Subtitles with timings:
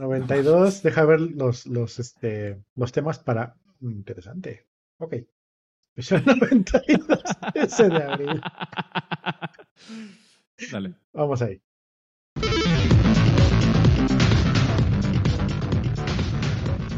[0.00, 0.82] 92.
[0.82, 3.54] Deja ver los, los, este, los temas para.
[3.80, 4.66] mm, Interesante.
[4.98, 5.14] Ok.
[5.94, 7.20] Episodio 92.
[7.54, 8.40] Ese de abril.
[10.72, 10.94] Dale.
[11.12, 11.60] Vamos ahí.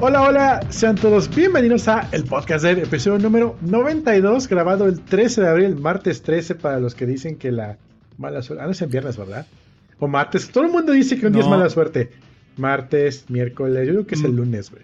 [0.00, 5.42] Hola, hola, sean todos bienvenidos a el podcast del episodio número 92, grabado el 13
[5.42, 7.78] de abril, martes 13, para los que dicen que la
[8.18, 8.62] mala suerte.
[8.62, 9.46] Ah, no es en viernes, ¿verdad?
[10.00, 10.50] O martes.
[10.50, 12.10] Todo el mundo dice que un día es mala suerte.
[12.56, 14.36] Martes, miércoles, yo creo que es el Mm.
[14.36, 14.82] lunes, güey.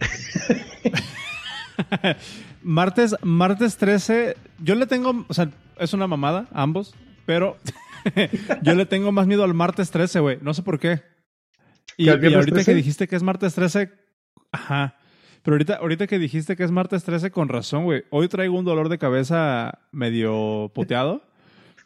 [2.62, 7.56] Martes, martes 13, yo le tengo, o sea, es una mamada, ambos, pero
[8.62, 10.38] yo le tengo más miedo al martes 13, güey.
[10.42, 11.02] No sé por qué.
[11.96, 12.70] Y, ¿Que al y viernes ahorita 13?
[12.70, 13.90] que dijiste que es martes 13,
[14.52, 14.96] ajá.
[15.42, 18.02] Pero ahorita, ahorita que dijiste que es martes 13, con razón, güey.
[18.10, 21.22] Hoy traigo un dolor de cabeza medio puteado.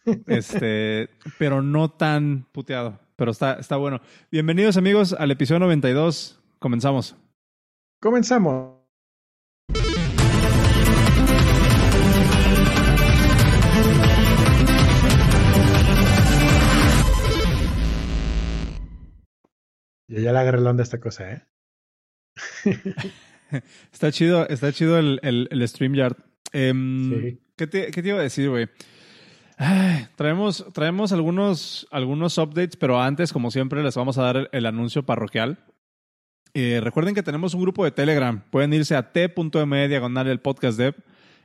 [0.27, 1.09] este,
[1.39, 2.99] pero no tan puteado.
[3.17, 4.01] Pero está, está bueno.
[4.31, 6.41] Bienvenidos, amigos, al episodio 92.
[6.59, 7.17] Comenzamos.
[8.01, 8.75] Comenzamos.
[20.09, 21.43] Yo ya le agarré la onda a esta cosa, ¿eh?
[23.93, 26.17] Está chido, está chido el, el, el StreamYard.
[26.53, 27.41] Em, Sí.
[27.57, 28.69] ¿qué, te, qué te iba a decir, güey?
[30.17, 34.67] Traemos, traemos algunos, algunos updates, pero antes, como siempre, les vamos a dar el, el
[34.67, 35.59] anuncio parroquial.
[36.57, 38.41] Eh, recuerden que tenemos un grupo de Telegram.
[38.51, 40.95] Pueden irse a t.me diagonal el podcast dev.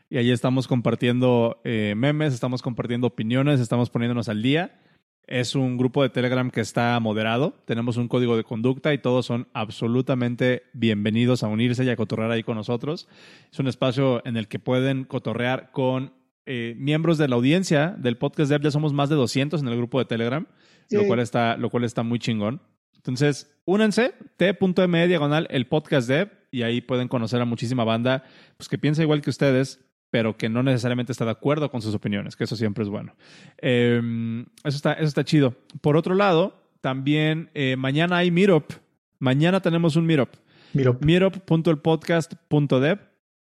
[0.08, 4.80] Y ahí estamos compartiendo eh, memes, estamos compartiendo opiniones, estamos poniéndonos al día.
[5.26, 7.56] Es un grupo de Telegram que está moderado.
[7.66, 12.32] Tenemos un código de conducta y todos son absolutamente bienvenidos a unirse y a cotorrear
[12.32, 13.08] ahí con nosotros.
[13.52, 16.14] Es un espacio en el que pueden cotorrear con
[16.46, 18.62] eh, miembros de la audiencia del podcast Dev.
[18.62, 20.48] Ya somos más de 200 en el grupo de Telegram,
[20.90, 22.62] lo cual, está, lo cual está muy chingón.
[22.96, 28.24] Entonces, únanse, t.me diagonal el podcast Dev y ahí pueden conocer a muchísima banda
[28.58, 31.96] pues, que piensa igual que ustedes, pero que no necesariamente está de acuerdo con sus
[31.96, 33.16] opiniones, que eso siempre es bueno.
[33.62, 35.56] Eh, eso, está, eso está chido.
[35.82, 38.74] Por otro lado, también eh, mañana hay Meetup.
[39.20, 40.30] Mañana tenemos un Meetup.
[40.74, 43.00] Meetup.elpodcast.dev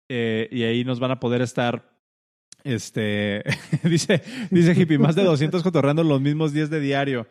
[0.08, 1.95] eh, y ahí nos van a poder estar.
[2.66, 3.44] Este
[3.84, 7.26] dice, dice Hippie, más de 200 cotorreando los mismos 10 de diario.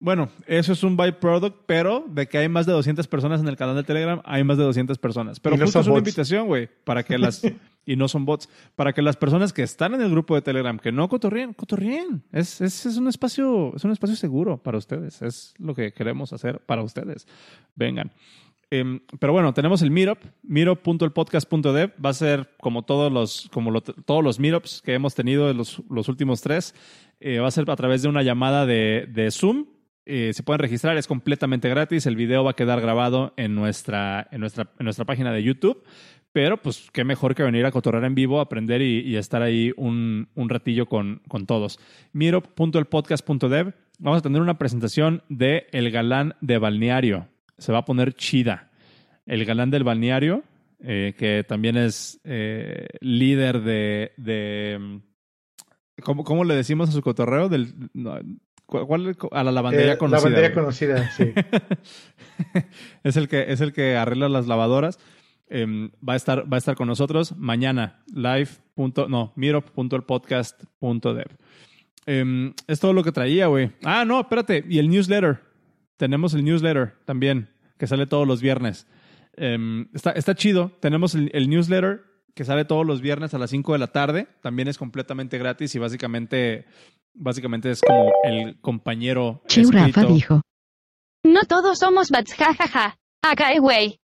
[0.00, 3.56] Bueno, eso es un byproduct, pero de que hay más de 200 personas en el
[3.56, 5.40] canal de Telegram, hay más de 200 personas.
[5.40, 6.08] Pero no justo es una bots.
[6.08, 7.42] invitación, güey, para que las.
[7.84, 8.48] y no son bots.
[8.76, 12.22] Para que las personas que están en el grupo de Telegram, que no cotorreen, cotorreen.
[12.32, 15.20] Es, es, es un espacio, es un espacio seguro para ustedes.
[15.20, 17.26] Es lo que queremos hacer para ustedes.
[17.74, 18.12] Vengan.
[18.70, 21.92] Em, pero bueno, tenemos el Meetup, meetup.elpodcast.dev.
[22.04, 25.56] Va a ser como todos los, como lo- todos los Meetups que hemos tenido en
[25.56, 26.74] los, los últimos tres.
[27.20, 29.66] Eh, va a ser a través de una llamada de, de Zoom.
[30.04, 32.06] Eh, se pueden registrar, es completamente gratis.
[32.06, 35.82] El video va a quedar grabado en nuestra, en nuestra, en nuestra página de YouTube.
[36.32, 40.28] Pero pues qué mejor que venir a cotorrear en vivo, aprender y, estar ahí un,
[40.34, 41.80] un ratillo con, con todos.
[42.12, 43.72] Meetup.elpodcast.dev.
[43.98, 47.28] Vamos a tener una presentación de El Galán de Balneario.
[47.58, 48.70] Se va a poner chida.
[49.26, 50.42] El Galán del Balneario,
[50.82, 54.12] eh, que también es eh, líder de...
[54.16, 54.96] de mm,
[56.02, 57.48] ¿cómo, cómo le decimos a su cotorreo?
[57.48, 58.18] Del, no,
[58.66, 60.18] ¿cuál- a la lavandería eh, conocida.
[60.18, 60.54] La bandería güey.
[60.64, 61.32] conocida, sí.
[63.04, 64.98] es, el que, es el que arregla las lavadoras.
[65.50, 68.48] Em, va, a estar, va a estar con nosotros mañana, live.
[68.74, 71.26] punto- No, meetup.elpodcast.dev.
[72.06, 73.70] Em, es todo lo que traía, güey.
[73.84, 74.64] Ah, no, espérate.
[74.68, 75.40] Y el newsletter.
[75.98, 78.86] Tenemos el newsletter también, que sale todos los viernes.
[79.36, 80.72] Em, está, está chido.
[80.80, 82.02] Tenemos el, el newsletter
[82.34, 84.28] que sale todos los viernes a las 5 de la tarde.
[84.42, 86.66] También es completamente gratis y básicamente,
[87.12, 89.42] básicamente es como el compañero.
[89.48, 90.40] Chiu Rafa dijo.
[91.24, 92.96] No todos somos bats, jajaja.
[93.22, 94.00] Acá, eh, güey.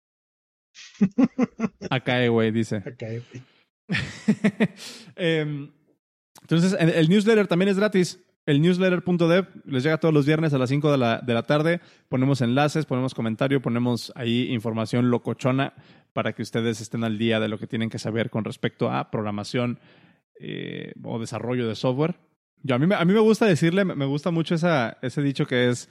[1.91, 2.77] Acá, güey, dice.
[2.77, 3.03] Ok.
[5.15, 5.71] Em,
[6.41, 8.19] entonces, el, el newsletter también es gratis.
[8.45, 11.79] El newsletter.dev les llega todos los viernes a las 5 de la, de la tarde.
[12.09, 15.73] Ponemos enlaces, ponemos comentario, ponemos ahí información locochona
[16.11, 19.11] para que ustedes estén al día de lo que tienen que saber con respecto a
[19.11, 19.79] programación
[20.39, 22.15] eh, o desarrollo de software.
[22.63, 25.69] Yo, a, mí, a mí me gusta decirle, me gusta mucho esa, ese dicho que
[25.69, 25.89] es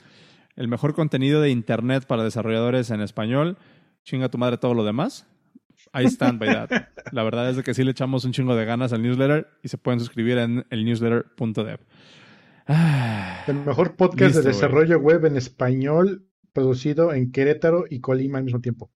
[0.55, 3.57] el mejor contenido de Internet para desarrolladores en español.
[4.03, 5.27] Chinga tu madre todo lo demás.
[5.93, 6.87] I stand by that.
[7.11, 9.77] La verdad es que sí le echamos un chingo de ganas al newsletter y se
[9.77, 11.79] pueden suscribir en el newsletter.dev.
[12.67, 18.37] Ah, El mejor podcast Listo, de desarrollo web en español producido en Querétaro y Colima
[18.37, 18.91] al mismo tiempo.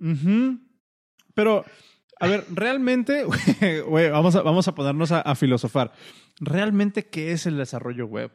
[0.00, 0.58] ujú.
[1.34, 1.64] Pero,
[2.20, 3.24] a ver, realmente,
[3.86, 5.92] güey, vamos a, vamos a ponernos a, a filosofar.
[6.40, 8.30] ¿Realmente qué es el desarrollo web?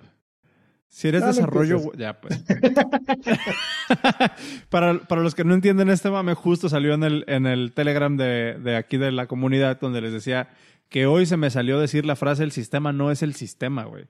[0.89, 1.99] Si eres desarrollo, empieces.
[1.99, 2.41] ya pues.
[4.69, 8.15] para, para los que no entienden este mame, justo salió en el, en el Telegram
[8.15, 10.49] de, de aquí de la comunidad donde les decía
[10.89, 14.05] que hoy se me salió decir la frase el sistema no es el sistema, güey.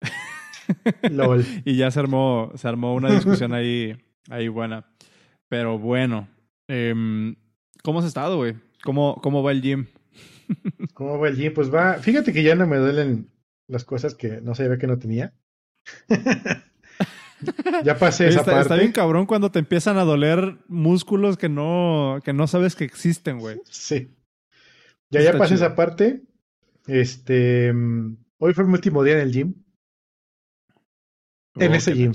[1.10, 1.44] LOL.
[1.64, 3.96] Y ya se armó, se armó una discusión ahí,
[4.30, 4.86] ahí buena.
[5.48, 6.28] Pero bueno,
[6.68, 7.36] em,
[7.82, 8.54] ¿cómo has estado, güey?
[8.82, 9.86] ¿Cómo, ¿Cómo va el gym?
[10.94, 11.52] ¿Cómo va el gym?
[11.52, 11.94] Pues va.
[11.94, 13.30] Fíjate que ya no me duelen
[13.68, 15.34] las cosas que no sabía que no tenía.
[17.84, 18.62] ya pasé esa está, parte.
[18.62, 22.84] está bien cabrón cuando te empiezan a doler músculos que no, que no sabes que
[22.84, 23.60] existen, güey.
[23.64, 24.14] Sí.
[25.12, 25.64] Ya, ya pasé chido.
[25.66, 26.22] esa parte.
[26.86, 27.72] Este.
[27.72, 29.54] mm, Hoy fue mi último día en el gym.
[31.58, 32.12] En Oh, ese que la gym.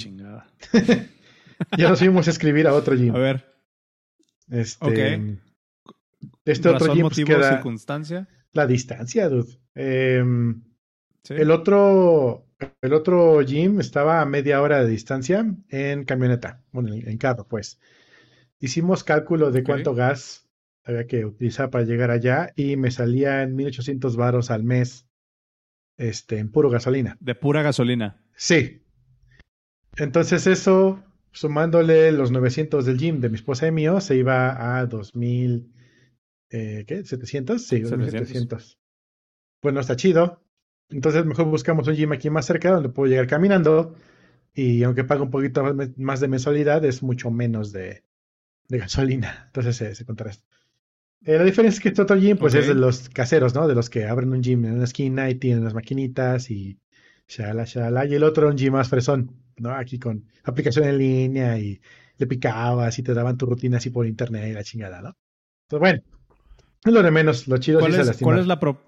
[1.75, 3.15] Ya nos fuimos a escribir a otro gym.
[3.15, 3.45] A ver,
[4.49, 4.85] Este.
[4.85, 5.39] ok.
[6.45, 8.27] Este otro gym pues, motivo, queda circunstancia.
[8.53, 9.59] la distancia, dude.
[9.75, 10.63] Em,
[11.23, 11.33] Sí.
[11.35, 12.47] El otro,
[12.81, 17.47] el otro gym estaba a media hora de distancia en camioneta, bueno, en, en carro,
[17.47, 17.79] pues.
[18.59, 19.65] Hicimos cálculo de Ok.
[19.65, 20.46] cuánto gas
[20.87, 25.07] había que utilizar para llegar allá y me salía en 1800 varos al mes,
[25.97, 27.17] este, en puro gasolina.
[27.19, 28.23] De pura gasolina.
[28.35, 28.83] Sí.
[29.97, 34.85] Entonces eso, sumándole los 900 del gym de mi esposa y mío, se iba a
[34.85, 35.73] 2000,
[36.51, 36.99] eh, ¿qué?
[37.03, 37.57] ¿700?
[37.59, 37.89] Sí, 700.
[37.89, 38.79] 2700.
[39.59, 40.43] Pues no está chido.
[40.89, 43.95] Entonces mejor buscamos un gym aquí más cerca donde puedo llegar caminando
[44.53, 48.03] y aunque pague un poquito más- más de mensualidad, es mucho menos de,
[48.69, 49.43] de gasolina.
[49.47, 50.46] Entonces se, se contrasta.
[51.27, 53.67] Eh, la diferencia es que otro gym pues es de los caseros, ¿no?
[53.67, 56.79] De los que abren un gym en una esquina y tienen las maquinitas y
[57.27, 58.05] shala, shala.
[58.05, 59.71] Y el otro un gym más fresón, ¿no?
[59.71, 61.81] Aquí con aplicación en línea y
[62.17, 65.17] le picabas y te daban tu rutina así por internet y la chingada, ¿no?
[65.69, 66.01] Entonces, bueno,
[66.85, 67.47] es lo de menos.
[67.49, 68.33] Lo chido ¿Cuál sí se es, lastimar.
[68.33, 68.81] cuál es la pro-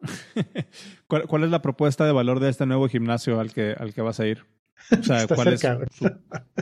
[1.06, 4.00] ¿Cuál, cuál es la propuesta de valor de este nuevo gimnasio al que, al que
[4.00, 4.46] vas a ir?
[4.98, 6.10] O sea, Está ¿cuál cerca, es su,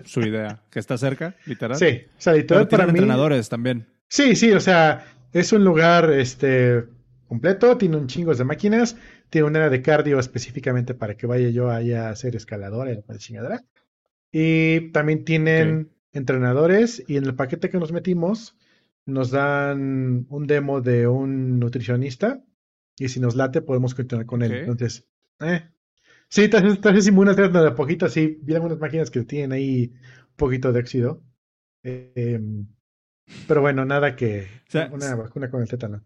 [0.04, 0.62] su idea?
[0.70, 1.76] ¿Que está cerca, literal?
[1.76, 2.98] Sí, o sea, Pero literal para mí.
[2.98, 3.86] entrenadores también.
[4.08, 6.84] Sí, sí, o sea, es un lugar este
[7.26, 8.96] completo, tiene un chingo de máquinas,
[9.30, 12.96] tiene un área de cardio específicamente para que vaya yo ahí a hacer escaladora y
[13.06, 13.64] la chingadera.
[14.32, 18.56] Y también tienen entrenadores y en el paquete que nos metimos
[19.04, 22.42] nos dan un demo de un nutricionista
[22.98, 24.52] y si nos late podemos continuar con él.
[24.52, 25.06] Entonces,
[25.40, 25.68] eh.
[26.30, 29.52] Sí, tal vez, tal vez alternativa de a poquito, sí, vi algunas máquinas que tienen
[29.52, 29.92] ahí
[30.30, 31.22] un poquito de óxido.
[31.82, 32.66] Eh, em,
[33.46, 36.04] pero bueno, nada que O sea, una vacuna con el tétano.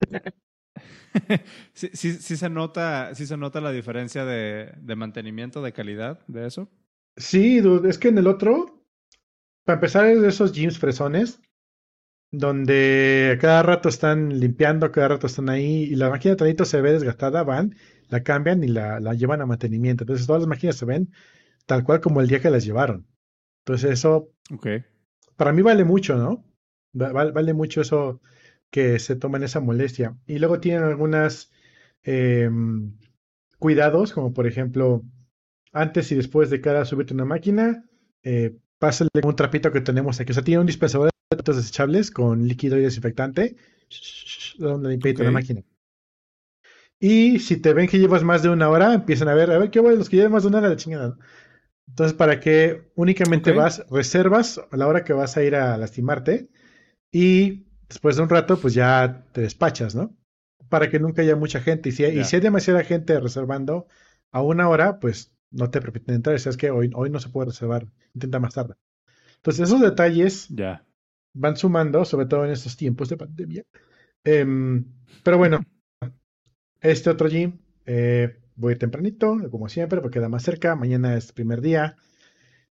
[1.72, 6.20] sí, sí, sí se nota, sí se nota la diferencia de, de mantenimiento, de calidad
[6.26, 6.68] de eso.
[7.16, 8.82] Sí, dude, es que en el otro,
[9.64, 11.40] para empezar, es de esos gyms fresones,
[12.32, 16.92] donde cada rato están limpiando, cada rato están ahí, y la máquina tantito se ve
[16.92, 17.76] desgastada, van,
[18.10, 20.04] la cambian y la, la llevan a mantenimiento.
[20.04, 21.12] Entonces todas las máquinas se ven
[21.66, 23.06] tal cual como el día que las llevaron.
[23.64, 24.30] Entonces eso,
[25.36, 26.44] para mí vale mucho, ¿no?
[27.00, 28.20] Va- val- Vale mucho eso
[28.70, 30.16] que se toman esa molestia.
[30.26, 31.50] Y luego tienen algunas
[32.02, 32.92] em,
[33.58, 35.04] cuidados, como por ejemplo,
[35.72, 37.84] antes y después de cada subirte a una máquina,
[38.24, 40.32] eh, pásale un trapito que tenemos aquí.
[40.32, 43.56] O sea, tiene un dispensador de desechables con líquido y desinfectante,
[44.58, 45.62] donde limpia la máquina.
[47.00, 49.70] Y si te ven que llevas más de una hora, empiezan a ver, a ver
[49.70, 51.18] qué voy, los que llevan más de una hora, la chingada.
[51.88, 53.56] Entonces, para que únicamente Ok.
[53.56, 56.50] vas, reservas a la hora que vas a ir a lastimarte
[57.12, 60.16] y después de un rato, pues ya te despachas, ¿no?
[60.68, 61.90] Para que nunca haya mucha gente.
[61.90, 63.88] Y si hay, y si hay demasiada gente reservando
[64.32, 66.36] a una hora, pues no te permiten entrar.
[66.36, 68.74] O sea, es que hoy, hoy no se puede reservar, intenta más tarde.
[69.36, 70.84] Entonces, esos detalles Ya.
[71.34, 73.64] van sumando, sobre todo en estos tiempos de pandemia.
[74.24, 74.84] Em,
[75.24, 75.60] pero bueno,
[76.80, 80.76] este otro gym, eh, voy tempranito, como siempre, porque queda más cerca.
[80.76, 81.96] Mañana es primer día.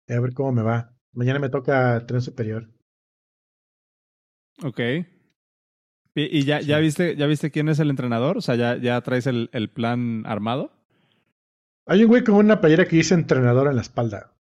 [0.10, 0.94] A ver cómo me va.
[1.14, 2.70] Mañana me toca tren superior.
[4.64, 4.80] Ok.
[6.16, 8.38] ¿Y, y ya, ya, viste, ya viste quién es el entrenador?
[8.38, 10.72] O sea, ¿ya, ya traes el, el plan armado?
[11.86, 14.34] Hay un güey con una playera que dice entrenador en la espalda.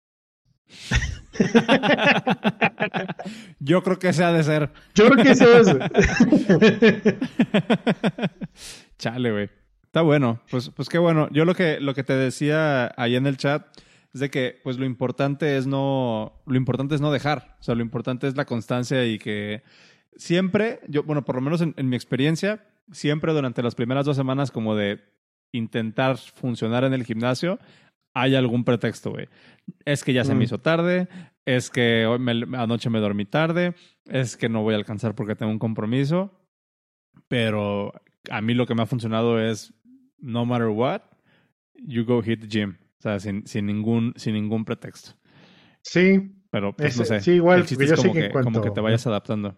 [3.60, 4.70] Yo creo que ese ha de ser.
[4.94, 5.68] Yo creo que eso es.
[9.10, 9.50] Chale, güey.
[9.84, 10.40] Está bueno.
[10.50, 11.28] Pues, pues qué bueno.
[11.30, 13.66] Yo lo que, lo que te decía ahí en el chat
[14.12, 17.56] es de que, pues lo importante es no, lo importante es no dejar.
[17.60, 19.62] O sea, lo importante es la constancia y que
[20.16, 24.16] siempre, yo, bueno, por lo menos en, en mi experiencia, siempre durante las primeras dos
[24.16, 25.00] semanas como de
[25.52, 27.58] intentar funcionar en el gimnasio,
[28.14, 29.28] hay algún pretexto, güey.
[29.84, 30.38] Es que ya se Mm.
[30.38, 31.08] me hizo tarde,
[31.44, 33.74] es que hoy me- anoche me dormí tarde,
[34.06, 36.32] es que no voy a alcanzar porque tengo un compromiso,
[37.28, 37.92] pero
[38.30, 39.72] a mí lo que me ha funcionado es,
[40.18, 41.02] no matter what,
[41.74, 42.76] you go hit the gym.
[42.98, 45.12] O sea, sin, sin, ningún, sin ningún pretexto.
[45.82, 47.24] Sí, Pero, pues, no Ese- sé.
[47.24, 48.72] sí, igual, El chiste porque yo es sé como que que, en como que cuanto-
[48.74, 49.56] te vayas adaptando.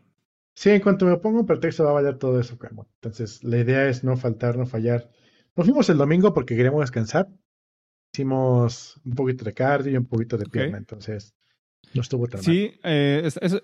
[0.55, 2.85] sí, en cuanto me pongo un pretexto va a valer todo eso, Carmen.
[2.97, 5.09] Entonces, la idea es no faltar, no fallar.
[5.57, 7.29] Nos fuimos el domingo porque queríamos descansar.
[8.13, 11.35] Hicimos un poquito de cardio y un poquito de pierna, entonces
[11.95, 12.45] no estuvo tan mal.
[12.45, 13.63] Sí, eh, es- es-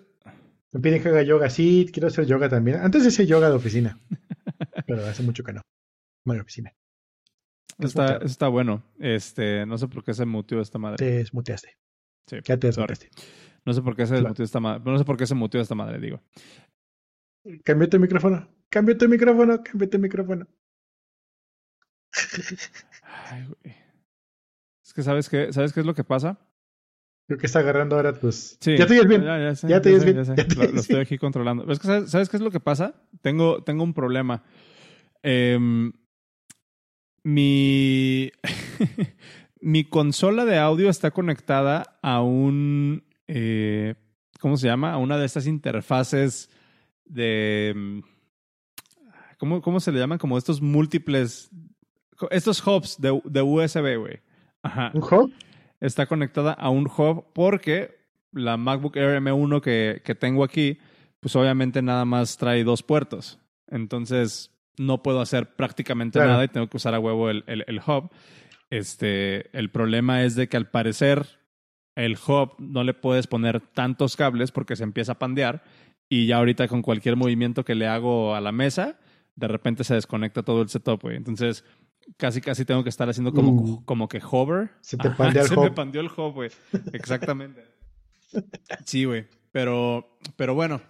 [0.73, 2.79] Me piden que haga yoga, sí, quiero hacer yoga también.
[2.79, 3.99] Antes hacía yoga de oficina,
[4.97, 5.61] pero hace mucho que no.
[6.27, 6.73] Hay oficina.
[7.79, 8.83] Es está, está bueno.
[8.99, 10.97] Este, no sé por qué se mutió esta madre.
[10.97, 11.77] Te desmuteaste.
[12.29, 13.11] Sí, Ya te desmuteaste.
[13.67, 14.23] No sé por qué se Claro.
[14.23, 14.83] desmutió esta madre.
[14.85, 16.21] No sé por qué se mutió esta madre, digo.
[17.65, 18.49] Cambia tu micrófono.
[18.71, 19.63] Cambia tu micrófono.
[19.63, 20.47] Cambia tu micrófono.
[23.31, 23.75] Ay, güey.
[24.85, 26.39] Es que sabes qué, ¿sabes qué es lo que pasa?
[27.27, 28.59] Creo que está agarrando ahora tus.
[28.61, 28.77] Sí.
[28.77, 29.23] Ya te oyes bien.
[29.25, 30.35] Ya, ya sé, Ya te oyes bien, sé.
[30.37, 31.71] ya Lo, estoy aquí controlando.
[31.73, 32.95] Es que, ¿sabes, sabes qué es lo que pasa?
[33.23, 34.45] Tengo, tengo un problema.
[35.27, 35.91] Em,
[37.23, 38.31] mi,
[39.63, 43.05] mi consola de audio está conectada a un.
[43.27, 43.95] eh,
[44.39, 44.93] ¿Cómo se llama?
[44.93, 46.51] A una de estas interfaces
[47.07, 47.71] de.
[47.71, 48.03] em,
[49.39, 50.19] ¿Cómo, cómo se le llaman?
[50.19, 51.51] Como estos múltiples.
[52.31, 54.21] Estos hubs de, de USB, güey.
[54.63, 55.33] Ajá ¿Un hub?
[55.81, 57.97] está conectada a un hub porque
[58.33, 60.79] la MacBook Air M1 que, que tengo aquí,
[61.21, 63.39] pues obviamente nada más trae dos puertos.
[63.69, 66.33] Entonces no puedo hacer prácticamente Claro.
[66.33, 68.11] nada y tengo que usar a huevo el, el, el hub.
[68.71, 71.27] Este, el problema es de que al parecer
[71.97, 75.63] el hub no le puedes poner tantos cables porque se empieza a pandear
[76.09, 78.99] y ya ahorita con cualquier movimiento que le hago a la mesa,
[79.37, 81.17] de repente se desconecta todo el setup, güey.
[81.17, 81.65] Entonces
[82.19, 83.85] casi casi tengo que estar haciendo como, Uh.
[83.85, 84.71] como que hover.
[84.81, 85.75] Se te Ajá, pandea el se me hub.
[85.75, 86.51] pandeó el hub, güey.
[86.93, 87.65] Exactamente.
[88.85, 89.27] Sí, güey.
[89.53, 90.81] Pero, pero bueno,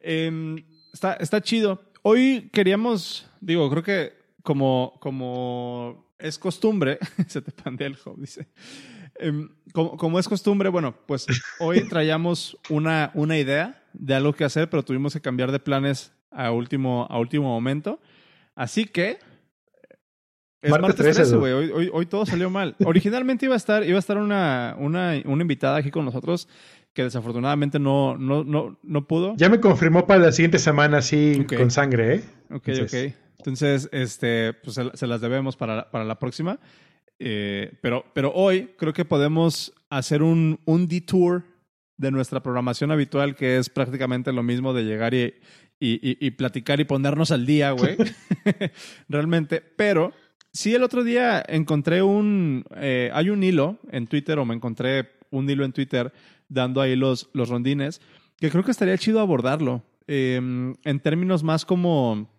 [0.00, 1.82] em, está, está chido.
[2.02, 6.98] Hoy queríamos, digo, creo que como, como es costumbre,
[7.28, 8.48] se te pandea el hub, dice.
[9.16, 11.26] Em, como, como es costumbre, bueno, pues
[11.60, 16.12] hoy traíamos una, una idea de algo que hacer, pero tuvimos que cambiar de planes
[16.30, 18.00] a último, a último momento.
[18.56, 19.18] Así que
[20.62, 21.38] es Martes martes 13, 13, dude.
[21.40, 21.52] güey.
[21.52, 22.74] Hoy, hoy, hoy todo salió mal.
[22.84, 26.48] Originalmente iba a estar, iba a estar una, una, una invitada aquí con nosotros
[26.94, 29.34] que desafortunadamente no, no, no, no pudo.
[29.36, 31.56] Ya me confirmó para la siguiente semana, sí, Ok.
[31.56, 32.24] con sangre, ¿eh?
[32.50, 33.23] Ok, Entonces- ok.
[33.44, 36.58] Entonces, este, pues se, las debemos para, la- para la próxima.
[37.18, 41.44] Eh, pero, pero hoy creo que podemos hacer un, un detour
[41.96, 45.34] de nuestra programación habitual, que es prácticamente lo mismo de llegar y,
[45.78, 47.96] y, y- y platicar y ponernos al día, güey.
[49.08, 49.60] Realmente.
[49.60, 50.12] Pero
[50.52, 52.64] sí, el otro día encontré un.
[52.76, 56.12] eh, hay un hilo en Twitter, o me encontré un hilo en Twitter
[56.48, 58.00] dando ahí los, los rondines,
[58.38, 59.82] que creo que estaría chido abordarlo.
[60.06, 60.36] eh,
[60.84, 62.30] en términos más como.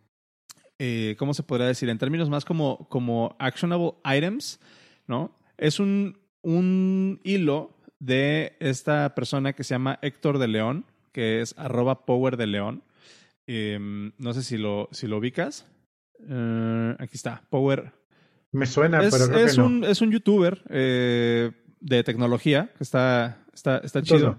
[0.80, 1.90] Eh, ¿Cómo se podría decir?
[1.90, 4.60] En términos más como, como actionable items,
[5.08, 5.38] ¿no?
[5.58, 11.56] Es un, un hilo de esta persona que se llama Héctor de León, que es
[11.58, 12.84] arroba power de León.
[13.48, 13.78] Eh,
[14.18, 15.68] no sé si lo, si lo ubicas.
[16.28, 17.92] Eh, aquí está, Power.
[18.52, 19.68] Me suena, es, pero creo es que no.
[19.68, 24.38] un, es un youtuber eh, de tecnología que está, está, está chido.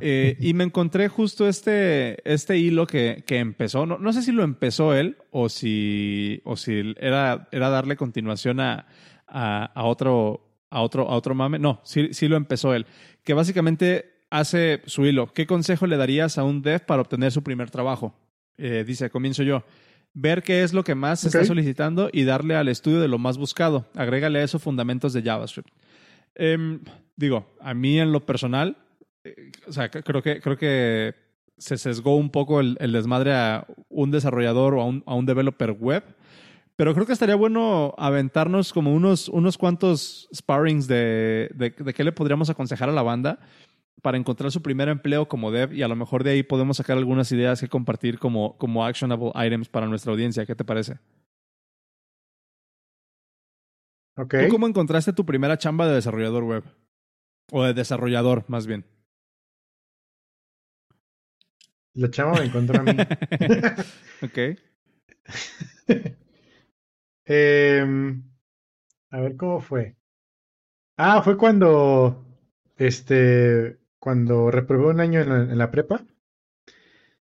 [0.00, 3.86] Eh, y me encontré justo este, este hilo que, que empezó.
[3.86, 8.60] No, no sé si lo empezó él o si, o si era, era darle continuación
[8.60, 8.86] a,
[9.26, 11.58] a, a otro, a, otro, a otro mame.
[11.58, 12.86] No, sí, sí lo empezó él.
[13.22, 15.32] Que básicamente hace su hilo.
[15.32, 18.14] ¿Qué consejo le darías a un dev para obtener su primer trabajo?
[18.56, 19.64] Eh, dice, comienzo yo.
[20.14, 23.18] Ver qué es lo que más se está solicitando y darle al estudio de lo
[23.18, 23.88] más buscado.
[23.94, 25.70] Agrégale a eso fundamentos de JavaScript.
[26.34, 26.80] Em,
[27.16, 28.76] digo, a mí en lo personal,
[29.66, 31.14] o sea, creo que, creo que
[31.58, 35.26] se sesgó un poco el, el desmadre a un desarrollador o a un, a un
[35.26, 36.04] developer web.
[36.76, 42.02] Pero creo que estaría bueno aventarnos como unos, unos cuantos sparrings de, de, de qué
[42.02, 43.38] le podríamos aconsejar a la banda
[44.00, 46.98] para encontrar su primer empleo como dev y a lo mejor de ahí podemos sacar
[46.98, 50.44] algunas ideas que compartir como, como actionable items para nuestra audiencia.
[50.44, 50.98] ¿Qué te parece?
[54.16, 54.34] Ok.
[54.40, 56.64] ¿Tú cómo encontraste tu primera chamba de desarrollador web?
[57.52, 58.84] O de desarrollador, más bien.
[61.94, 62.96] La chama me encontró a mí.
[64.22, 64.38] ok.
[67.24, 68.22] Em,
[69.10, 69.96] a ver cómo fue.
[70.96, 72.24] Ah, fue cuando,
[72.76, 76.04] este, cuando reprobé un año en la, en la prepa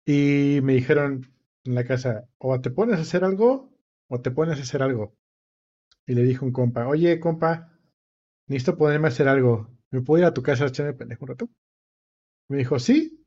[0.04, 1.26] y me dijeron
[1.64, 3.70] en la casa, o te pones a hacer algo
[4.08, 5.14] o te pones a hacer algo.
[6.06, 7.78] Y le dijo un compa, oye, compa,
[8.48, 9.70] necesito ponerme a hacer algo.
[9.90, 11.50] ¿Me puedo ir a tu casa a echarme pendejo un rato?
[12.48, 13.19] Me dijo, sí,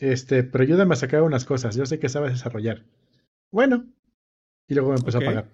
[0.00, 1.76] este, pero ayúdame a sacar unas cosas.
[1.76, 2.84] Yo sé que sabes desarrollar.
[3.52, 3.86] Bueno,
[4.68, 5.48] y luego me empezó a pagar.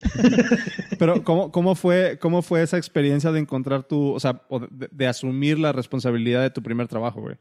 [0.98, 5.06] Pero, ¿cómo, cómo, fue, ¿cómo fue esa experiencia de encontrar tu, o sea, de, de
[5.06, 7.36] asumir la responsabilidad de tu primer trabajo, güey?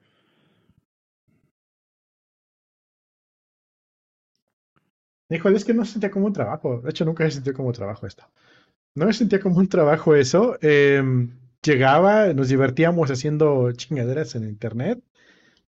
[5.30, 6.82] Híjole, es que no se sentía como un trabajo.
[6.82, 8.24] De hecho, nunca se sentido como trabajo esto.
[8.96, 10.58] No me sentía como un trabajo eso.
[10.62, 11.32] Em,
[11.64, 15.04] llegaba, nos divertíamos haciendo chingaderas en internet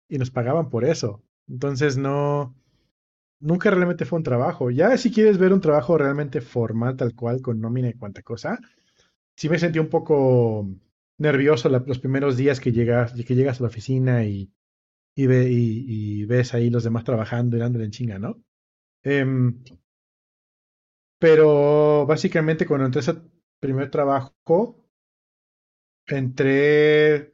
[0.09, 1.23] y nos pagaban por eso.
[1.49, 2.55] Entonces no,
[3.41, 4.71] nunca realmente fue un trabajo.
[4.71, 8.59] Ya si quieres ver un trabajo realmente formal, tal cual, con nómina y cuanta cosa,
[9.37, 10.69] sí me sentí un poco
[11.19, 14.51] nervioso los primeros días que llegas, que llegas a la oficina y,
[15.17, 15.27] y-
[16.23, 18.43] y ves ahí los demás trabajando y dándole en chinga, ¿no?
[19.05, 19.63] Em,
[21.19, 23.15] pero básicamente cuando entré a ese
[23.61, 24.35] primer trabajo,
[26.07, 27.34] entré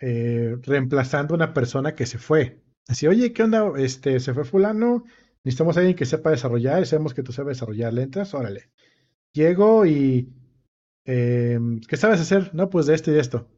[0.00, 2.62] eh, reemplazando a una persona que se fue.
[2.88, 3.72] Así, oye, ¿qué onda?
[3.78, 5.04] Este, se fue fulano,
[5.44, 8.34] necesitamos a alguien que sepa desarrollar, sabemos que tú sabes desarrollar, ¿le entras?
[8.34, 8.70] Órale.
[9.34, 10.32] Llego y
[11.04, 12.54] em, ¿qué sabes hacer?
[12.54, 13.48] No, pues de esto y de esto.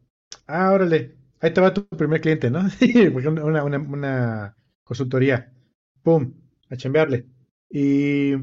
[0.47, 1.17] Ah, órale.
[1.41, 2.61] Ahí te va tu primer cliente, ¿no?
[3.45, 5.53] Una, una consultoría.
[6.03, 6.35] Pum,
[6.71, 7.27] a chambearle.
[7.71, 8.35] Y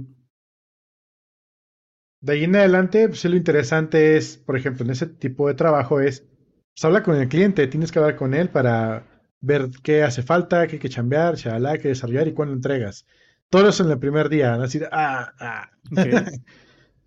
[2.21, 5.99] de ahí en adelante, pues lo interesante es, por ejemplo, en ese tipo de trabajo
[6.01, 6.25] es,
[6.73, 9.05] pues habla con el cliente, tienes que hablar con él para
[9.41, 13.05] ver qué hace falta, qué hay que chambear, shalala, qué desarrollar y cuándo entregas.
[13.49, 14.63] Todo eso en el primer día, ¿no?
[14.63, 15.71] Así ah, ah.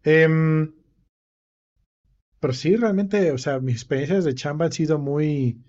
[0.05, 0.73] Em,
[2.41, 5.63] pero sí, realmente, o sea, mis experiencias de chamba han sido muy,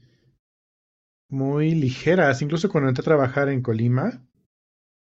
[1.27, 2.41] muy ligeras.
[2.41, 4.23] Incluso cuando entré a trabajar en Colima,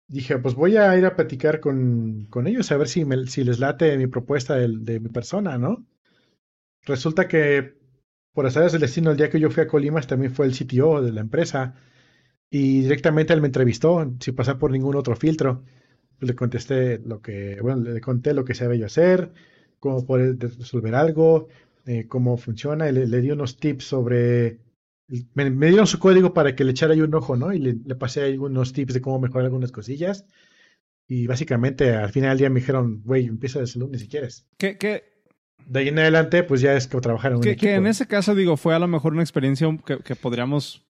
[0.08, 3.44] dije, pues voy a ir a platicar con, con ellos a ver si, me- si
[3.44, 5.86] les late mi propuesta de, mi persona, ¿no?
[6.84, 7.77] Resulta que,
[8.36, 11.01] por azares del destino, el día que yo fui a Colima, también fue el CTO
[11.01, 11.74] de la empresa
[12.50, 15.63] y directamente él me entrevistó sin pasar por ningún otro filtro.
[16.20, 19.32] Le contesté lo que, bueno, le conté lo que sabía yo hacer,
[19.80, 21.48] cómo poder resolver algo,
[21.86, 24.60] eh, cómo funciona, le, di unos tips sobre,
[25.34, 27.54] me, dieron su código para que le echara yo un ojo, ¿no?
[27.54, 30.25] Y le, le pasé ahí unos tips de cómo mejorar algunas cosillas.
[31.07, 34.46] Y básicamente al final del día me dijeron, güey, empieza desde el lunes si quieres.
[34.57, 35.15] Que, que,
[35.65, 37.68] De ahí en adelante, pues ya es que trabajar en un que, equipo.
[37.70, 40.83] que en ese caso, digo, fue a lo mejor una experiencia que, que podríamos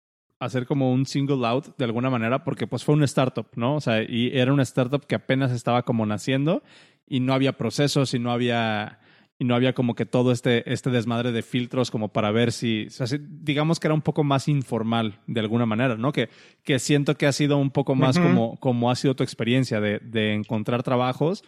[0.40, 3.76] hacer como un single out de alguna manera, porque pues fue una startup, ¿no?
[3.76, 6.62] O sea, y era una startup que apenas estaba como naciendo
[7.06, 8.98] y no había procesos y no había
[9.38, 12.86] y no había como que todo este, este desmadre de filtros como para ver si,
[12.86, 16.12] o sea, si- digamos que era un poco más informal de alguna manera, ¿no?
[16.12, 16.28] Que,
[16.62, 19.98] que siento que ha sido un poco más como, como ha sido tu experiencia de,
[19.98, 21.42] de encontrar trabajos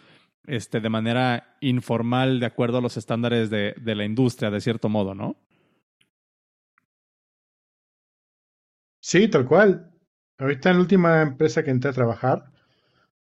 [0.47, 4.89] este, de manera informal de acuerdo a los estándares de, de la industria, de cierto
[4.89, 5.37] modo, ¿no?
[8.99, 9.91] Sí, tal cual.
[10.37, 12.51] Ahorita en la última empresa que entré a trabajar,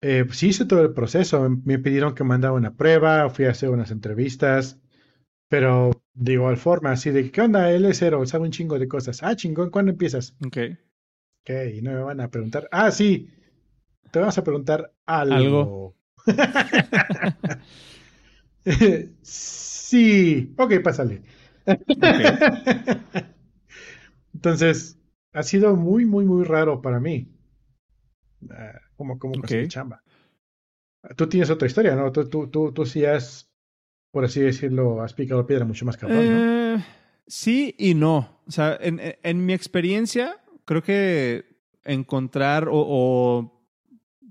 [0.01, 1.49] eh, pues sí hice todo el proceso.
[1.65, 4.79] Me pidieron que mandara una prueba, fui a hacer unas entrevistas,
[5.49, 7.71] pero de igual forma, así de, ¿qué onda?
[7.71, 9.23] Él es cero, sabe un chingo de cosas.
[9.23, 10.35] Ah, chingón, ¿cuándo empiezas?
[10.45, 10.57] Ok.
[11.43, 12.67] Ok, y no me van a preguntar.
[12.71, 13.29] Ah, sí,
[14.11, 15.35] te vamos a preguntar algo.
[15.35, 15.96] Algo.
[19.21, 21.21] sí, ok, pásale.
[24.33, 24.99] Entonces,
[25.33, 27.27] ha sido muy, muy, muy raro para mí.
[28.51, 30.03] Ah, como, como chamba.
[31.15, 32.11] Tú tienes otra historia, ¿no?
[32.11, 33.49] Tú, tú, tú, tú sí has,
[34.11, 36.75] por así decirlo, has picado piedra mucho más cabrón, ¿no?
[36.75, 36.83] Eh,
[37.27, 38.41] sí y no.
[38.45, 41.45] O sea, en, en- en mi experiencia, creo que
[41.83, 43.56] encontrar o, o,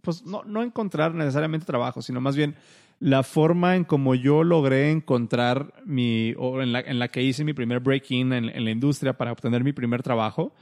[0.06, 2.54] pues no, encontrar necesariamente trabajo, sino más bien
[3.00, 7.42] la forma en como yo logré encontrar mi, o en la, en la que hice
[7.44, 10.54] mi primer break-in en, en la industria para obtener mi primer trabajo,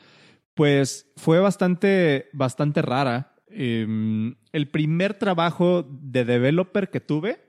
[0.54, 3.35] pues fue bastante, bastante rara.
[3.48, 7.44] Em, el primer trabajo de developer que tuve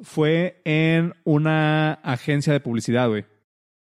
[0.00, 3.26] fue en una agencia de publicidad, güey.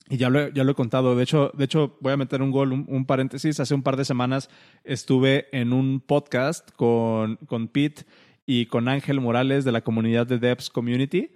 [0.09, 1.15] Y ya lo, ya lo he contado.
[1.15, 3.59] De hecho, de hecho, voy a meter un gol, un, un paréntesis.
[3.59, 4.49] Hace un par de semanas
[4.83, 8.05] estuve en un podcast con, con Pete
[8.45, 11.31] y con Ángel Morales de la comunidad de Devs Community,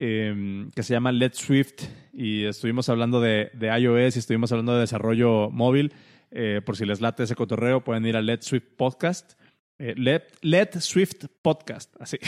[0.00, 1.84] eh, que se llama Let's Swift.
[2.12, 5.92] Y estuvimos hablando de, de iOS y estuvimos hablando de desarrollo móvil.
[6.30, 9.34] Eh, por si les late ese cotorreo, pueden ir a Let's Swift Podcast.
[9.78, 12.18] Eh, Let, Let Swift Podcast, así.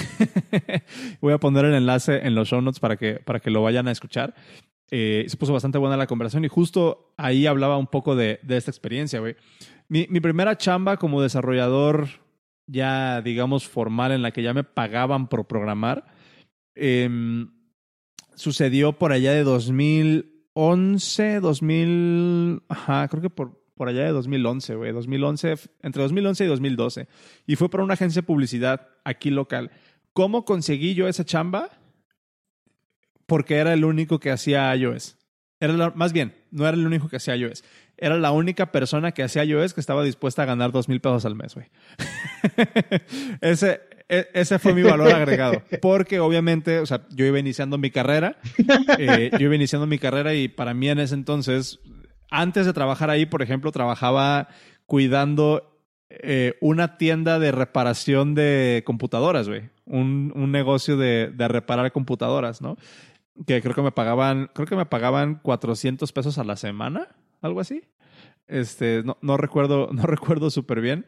[1.20, 3.88] Voy a poner el enlace en los show notes para que, para que lo vayan
[3.88, 4.34] a escuchar.
[4.90, 8.56] Eh, se puso bastante buena la conversación y justo ahí hablaba un poco de, de
[8.56, 9.36] esta experiencia, güey.
[9.88, 12.08] Mi, mi primera chamba como desarrollador
[12.66, 16.06] ya, digamos, formal en la que ya me pagaban por programar,
[16.74, 17.50] em,
[18.34, 24.92] sucedió por allá de 2011, 2000, ajá, creo que por, por allá de 2011, güey,
[24.92, 27.08] 2011, entre 2011 y 2012.
[27.46, 29.70] Y fue por una agencia de publicidad aquí local.
[30.12, 31.70] ¿Cómo conseguí yo esa chamba?
[33.26, 35.16] Porque era el único que hacía iOS.
[35.60, 37.64] Era la- más bien, no era el único que hacía iOS.
[37.98, 41.24] Era la única persona que hacía iOS que estaba dispuesta a ganar dos mil pesos
[41.24, 41.66] al mes, güey.
[43.40, 45.62] ese, e- ese fue mi valor agregado.
[45.80, 48.36] Porque obviamente, o sea, yo iba iniciando mi carrera.
[48.98, 51.78] eh, yo iba iniciando mi carrera y para mí en ese entonces,
[52.30, 54.48] antes de trabajar ahí, por ejemplo, trabajaba
[54.84, 59.70] cuidando eh, una tienda de reparación de computadoras, güey.
[59.86, 62.76] Un, un negocio de, de reparar computadoras, ¿no?
[63.46, 67.08] Que creo que me pagaban, creo que me pagaban 400 pesos a la semana,
[67.42, 67.82] algo así.
[68.46, 71.06] Este, no, no recuerdo, no recuerdo súper bien,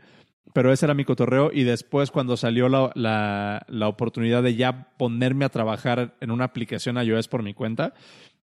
[0.53, 1.51] pero ese era mi cotorreo.
[1.53, 6.45] Y después, cuando salió la, la, la oportunidad de ya ponerme a trabajar en una
[6.45, 7.95] aplicación iOS por mi cuenta,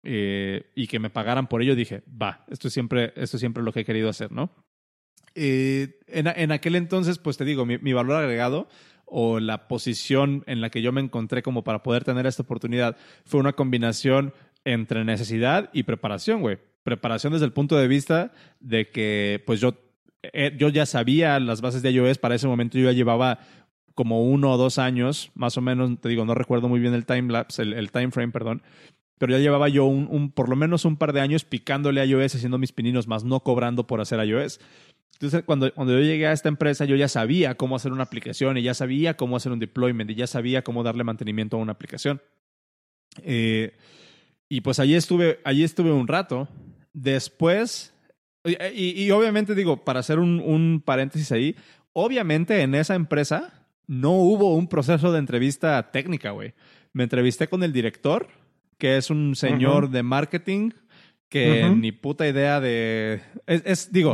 [0.05, 3.63] eh, y que me pagaran por ello, dije, va, esto es siempre, esto es siempre
[3.63, 4.51] lo que he querido hacer, ¿no?
[5.35, 8.69] Eh, en, en, aquel entonces, pues te digo, mi, mi, valor agregado
[9.15, 12.97] o la posición en la que yo me encontré como para poder tener esta oportunidad
[13.27, 14.33] fue una combinación
[14.65, 16.59] entre necesidad y preparación, güey.
[16.83, 19.75] Preparación desde el punto de vista de que, pues yo,
[20.23, 23.41] eh, yo ya sabía las bases de iOS, para ese momento yo ya llevaba
[23.95, 27.05] como uno o dos años, más o menos, te digo, no recuerdo muy bien el
[27.05, 28.63] time lapse, el, time frame, perdón,
[29.19, 32.07] pero ya llevaba yo un, un, por lo menos un par de años picándole a
[32.07, 34.59] iOS, haciendo mis pininos, más no cobrando por hacer iOS.
[35.15, 38.57] Entonces, cuando, cuando yo llegué a esta empresa, yo ya sabía cómo hacer una aplicación
[38.59, 41.73] y ya sabía cómo hacer un deployment y ya sabía cómo darle mantenimiento a una
[41.73, 42.21] aplicación.
[43.23, 43.77] Eh,
[44.49, 46.49] y pues allí estuve, allí estuve un rato.
[46.93, 47.95] Después,
[48.45, 51.57] y, y, y obviamente digo, para hacer un, un, paréntesis ahí,
[51.93, 56.53] obviamente en esa empresa no hubo un proceso de entrevista técnica, güey.
[56.93, 58.29] Me entrevisté con el director,
[58.77, 59.91] que es un señor uh -huh.
[59.91, 60.71] de marketing
[61.29, 61.81] que uh -huh.
[61.81, 63.23] ni puta idea de...
[63.47, 64.13] Es, es digo,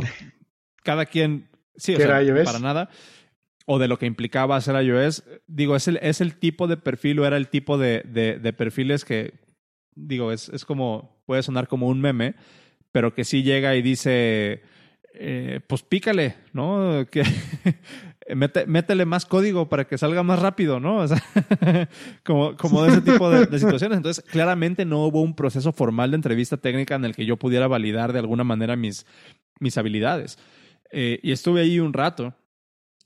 [0.89, 2.89] cada quien, sí, o sea, para nada,
[3.67, 7.19] o de lo que implicaba hacer iOS, digo, es el, es el tipo de perfil
[7.19, 9.35] o era el tipo de, de, de perfiles que,
[9.93, 12.33] digo, es, es como, puede sonar como un meme,
[12.91, 14.63] pero que sí llega y dice,
[15.13, 17.05] eh, pues pícale, ¿no?
[17.11, 17.21] Que
[18.35, 20.97] mete, métele más código para que salga más rápido, ¿no?
[20.97, 21.21] O sea,
[22.25, 23.97] como, como de ese tipo de, de, situaciones.
[23.97, 27.67] Entonces, claramente no hubo un proceso formal de entrevista técnica en el que yo pudiera
[27.67, 29.05] validar de alguna manera mis,
[29.59, 30.39] mis habilidades.
[30.91, 32.33] Eh, y estuve ahí un rato.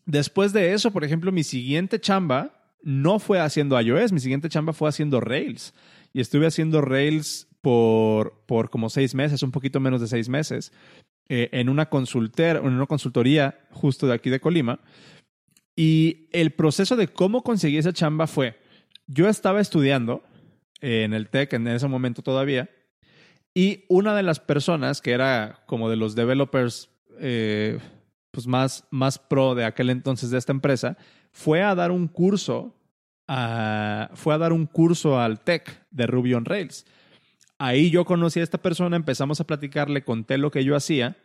[0.06, 4.74] Después de eso, por ejemplo, mi siguiente chamba no fue haciendo iOS, mi siguiente chamba
[4.74, 5.74] fue haciendo Rails.
[6.12, 10.74] Y estuve haciendo Rails por, por como seis meses, un poquito menos de seis meses,
[11.30, 14.80] eh, en, una consulter, en una consultoría justo de aquí de Colima.
[15.76, 18.60] Y el proceso de cómo conseguí esa chamba fue,
[19.08, 20.24] yo estaba estudiando
[20.82, 22.70] eh, en el TEC en ese momento todavía,
[23.56, 27.80] y una de las personas que era como de los developers eh,
[28.32, 30.98] pues más, más pro de aquel entonces de esta empresa,
[31.32, 32.76] fue a dar un curso,
[33.28, 36.86] a, fue a dar un curso al TEC de Ruby on Rails.
[37.58, 41.16] Ahí yo conocí a esta persona, empezamos a platicar, le conté lo que yo hacía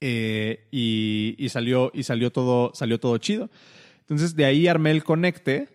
[0.00, 3.50] eh, y, y, salió, y salió, todo, salió todo chido.
[4.00, 5.68] Entonces de ahí armé el conecte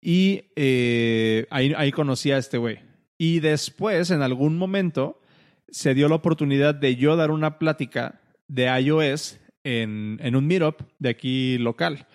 [0.00, 2.80] y eh, ahí, ahí conocí a este güey.
[3.18, 5.20] Y después, en algún momento,
[5.68, 10.82] se dio la oportunidad de yo dar una plática de iOS en, en un meetup
[10.98, 12.06] de aquí local.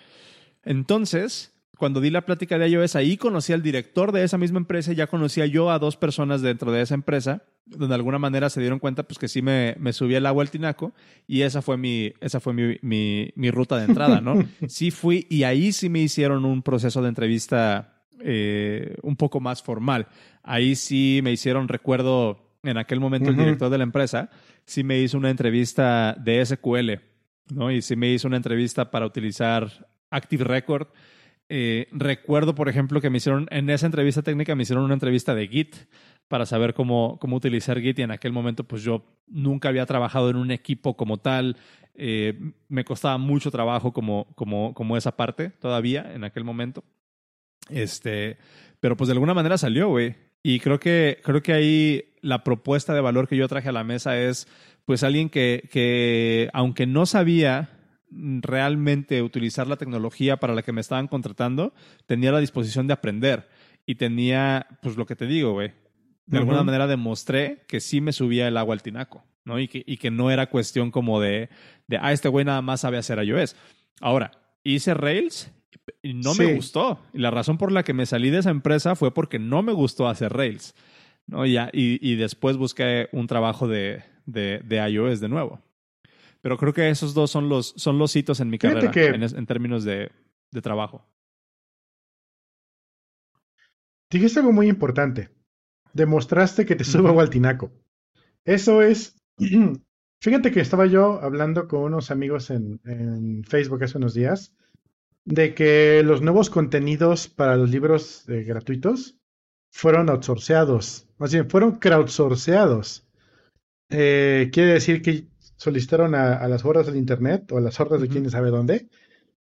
[0.64, 4.92] Entonces, cuando di la plática de iOS, ahí conocí al director de esa misma empresa
[4.92, 8.50] y ya conocía yo a dos personas dentro de esa empresa, donde de alguna manera
[8.50, 10.92] se dieron cuenta pues, que sí me, me subía el agua al tinaco
[11.26, 14.44] y esa fue, mi, esa fue mi, mi, mi ruta de entrada, ¿no?
[14.68, 19.62] sí fui y ahí sí me hicieron un proceso de entrevista eh, un poco más
[19.62, 20.06] formal.
[20.42, 23.38] Ahí sí me hicieron, recuerdo, en aquel momento uh -huh.
[23.38, 24.30] el director de la empresa,
[24.64, 27.00] sí me hizo una entrevista de SQL,
[27.54, 27.70] ¿no?
[27.70, 30.88] Y sí me hizo una entrevista para utilizar Active Record.
[31.48, 35.34] Eh, recuerdo, por ejemplo, que me hicieron, en esa entrevista técnica me hicieron una entrevista
[35.34, 35.76] de Git
[36.28, 40.30] para saber cómo, cómo utilizar Git y en aquel momento pues yo nunca había trabajado
[40.30, 41.56] en un equipo como tal,
[41.94, 46.82] eh, me costaba mucho trabajo como, como, como esa parte todavía en aquel momento.
[47.68, 48.38] Este,
[48.80, 50.16] pero pues de alguna manera salió, güey.
[50.46, 53.82] Y creo que, creo que ahí la propuesta de valor que yo traje a la
[53.82, 54.46] mesa es
[54.84, 57.70] pues alguien que, que aunque no sabía
[58.10, 61.72] realmente utilizar la tecnología para la que me estaban contratando,
[62.04, 63.48] tenía la disposición de aprender
[63.86, 65.68] y tenía, pues lo que te digo, güey,
[66.26, 66.42] de uh -huh.
[66.42, 69.58] alguna manera demostré que sí me subía el agua al tinaco, ¿no?
[69.58, 71.48] Y que, y que no era cuestión como de,
[71.86, 73.56] de ah, este güey nada más sabe hacer iOS.
[74.02, 74.30] Ahora,
[74.62, 75.50] hice Rails
[76.02, 76.42] no sí.
[76.42, 77.00] me gustó.
[77.12, 79.72] Y la razón por la que me salí de esa empresa fue porque no me
[79.72, 80.74] gustó hacer Rails,
[81.26, 81.46] ¿no?
[81.46, 85.60] Y, y, y después busqué un trabajo de, de, de iOS de nuevo.
[86.40, 89.06] Pero creo que esos dos son los, son los hitos en mi carrera que...
[89.06, 90.10] en, en, términos de,
[90.50, 91.06] de trabajo.
[94.10, 95.30] Dijiste algo muy importante.
[95.92, 97.72] demostraste que te subo al tinaco.
[98.44, 99.16] Eso es.
[100.20, 104.54] Fíjate que estaba yo hablando con unos amigos en, en Facebook hace unos días
[105.24, 109.16] de que los nuevos contenidos para los libros eh, gratuitos
[109.70, 113.06] fueron outsourceados, más bien fueron crowdsourceados.
[113.90, 118.00] Eh, quiere decir que solicitaron a, a, las hordas del Internet o a las hordas
[118.00, 118.88] de quién sabe dónde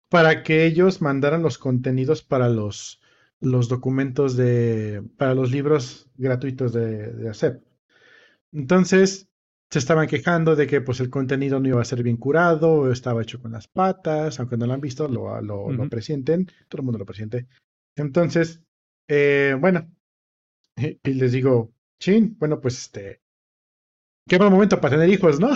[0.10, 3.02] para que ellos mandaran los contenidos para los,
[3.40, 7.62] los documentos de, para los libros gratuitos de, de ACEP.
[8.52, 9.28] Entonces,
[9.76, 13.22] se estaban quejando de que pues el contenido no iba a ser bien curado, estaba
[13.22, 15.76] hecho con las patas, aunque no lo han visto, lo, lo, uh -huh.
[15.76, 17.48] lo presienten, todo el mundo lo presiente.
[17.98, 18.62] Entonces,
[19.10, 19.92] eh, bueno,
[20.78, 23.20] y les digo, chin, bueno, pues este,
[24.26, 25.50] qué buen momento para tener hijos, ¿no?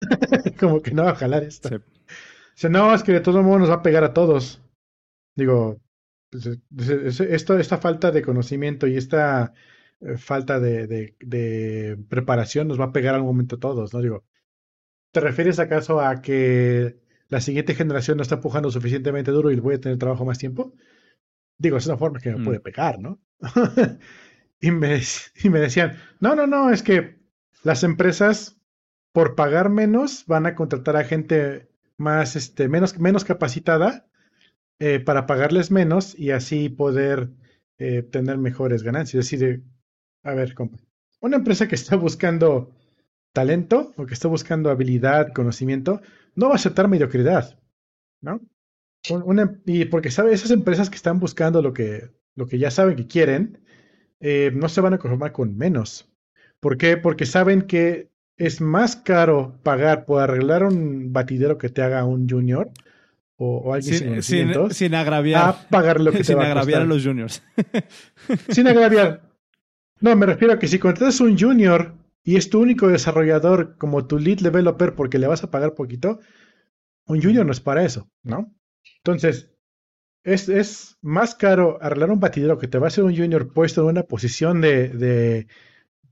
[0.58, 1.68] Como que no va a jalar esto.
[1.68, 1.76] Sí.
[2.56, 4.60] Dice, no, es que de todo modo nos va a pegar a todos.
[5.36, 5.80] Digo,
[6.32, 6.48] pues,
[7.30, 9.54] esto, esta falta de conocimiento y esta
[10.16, 14.00] falta de, de, de, preparación nos va a pegar al momento a todos, ¿no?
[14.00, 14.24] Digo,
[15.12, 19.76] ¿te refieres acaso a que la siguiente generación no está empujando suficientemente duro y voy
[19.76, 20.74] a tener trabajo más tiempo?
[21.58, 22.44] Digo, es una forma que me mm.
[22.44, 23.20] puede pegar, ¿no?
[24.60, 25.00] y, me,
[25.42, 27.18] y me decían, no, no, no, es que
[27.62, 28.58] las empresas
[29.12, 34.06] por pagar menos van a contratar a gente más, este, menos, menos capacitada
[34.78, 37.30] eh, para pagarles menos y así poder
[37.78, 39.26] eh, tener mejores ganancias.
[39.26, 39.62] Es decir,
[40.22, 40.78] a ver, compa,
[41.20, 42.70] una empresa que está buscando
[43.32, 46.02] talento o que está buscando habilidad, conocimiento,
[46.34, 47.58] no va a aceptar mediocridad,
[48.20, 48.40] ¿no?
[49.10, 52.96] Una, y porque sabe, esas empresas que están buscando lo que, lo que ya saben
[52.96, 53.60] que quieren,
[54.20, 56.08] eh, no se van a conformar con menos.
[56.60, 56.96] ¿Por qué?
[56.96, 62.28] Porque saben que es más caro pagar por arreglar un batidero que te haga un
[62.28, 62.70] junior
[63.36, 66.44] o, o alguien sin, sin, sin, sin agraviar a pagar lo que sin te va
[66.44, 66.92] a agraviar costar.
[66.92, 67.42] a los juniors.
[68.50, 69.31] sin agraviar.
[70.02, 74.06] No, me refiero a que si contratas un junior y es tu único desarrollador como
[74.06, 76.18] tu lead developer porque le vas a pagar poquito,
[77.06, 78.54] un junior no es para eso, ¿no?
[78.98, 79.50] Entonces,
[80.24, 83.82] es, es más caro arreglar un batidero que te va a hacer un junior puesto
[83.82, 85.48] en una posición de, de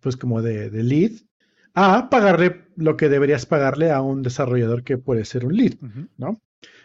[0.01, 1.13] pues como de, de lead
[1.75, 5.75] a pagarle lo que deberías pagarle a un desarrollador que puede ser un lead.
[6.17, 6.41] ¿no?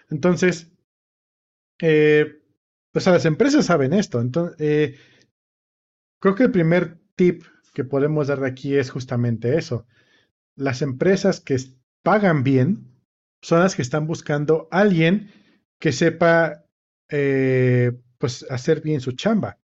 [0.10, 0.72] Entonces,
[1.82, 2.42] eh,
[2.92, 4.22] pues a las empresas saben esto.
[4.22, 4.96] Entonces, eh,
[6.20, 9.86] creo que el primer tip que podemos dar de aquí es justamente eso.
[10.56, 11.58] Las empresas que
[12.04, 12.92] pagan bien
[13.42, 15.32] son las que están buscando a alguien
[15.80, 16.66] que sepa
[17.10, 19.60] eh, pues hacer bien su chamba.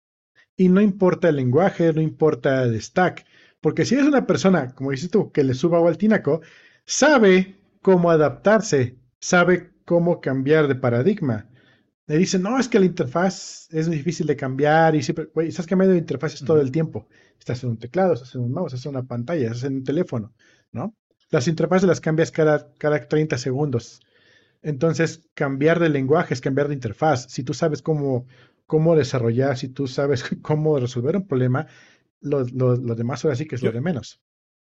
[0.57, 3.25] Y no importa el lenguaje, no importa el stack.
[3.61, 6.41] Porque si es una persona, como dices tú, que le suba al tinaco,
[6.85, 11.48] sabe cómo adaptarse, sabe cómo cambiar de paradigma.
[12.09, 15.49] Le dicen, no, es que la interfaz es muy difícil de cambiar y siempre, güey,
[15.49, 16.47] estás cambiando de interfaces uh -huh.
[16.47, 17.07] todo el tiempo.
[17.37, 19.83] Estás en un teclado, estás en un mouse, estás en una pantalla, estás en un
[19.83, 20.33] teléfono,
[20.71, 20.95] ¿no?
[21.29, 23.99] Las interfaces las cambias cada, cada 30 segundos.
[24.63, 27.27] Entonces, cambiar de lenguaje es cambiar de interfaz.
[27.29, 28.25] Si tú sabes cómo,
[28.65, 31.67] cómo desarrollar, si tú sabes cómo resolver un problema,
[32.21, 34.19] lo, lo, lo demás ahora sí que es Yo, lo de menos.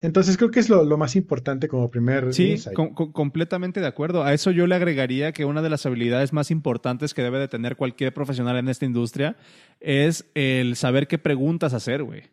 [0.03, 4.25] Entonces creo que es lo, lo más importante como primer Sí, com completamente de acuerdo.
[4.25, 7.49] A eso yo le agregaría que una de las habilidades más importantes que debe de
[7.49, 9.37] tener cualquier profesional en esta industria
[9.81, 12.25] es el saber qué preguntas hacer, güey.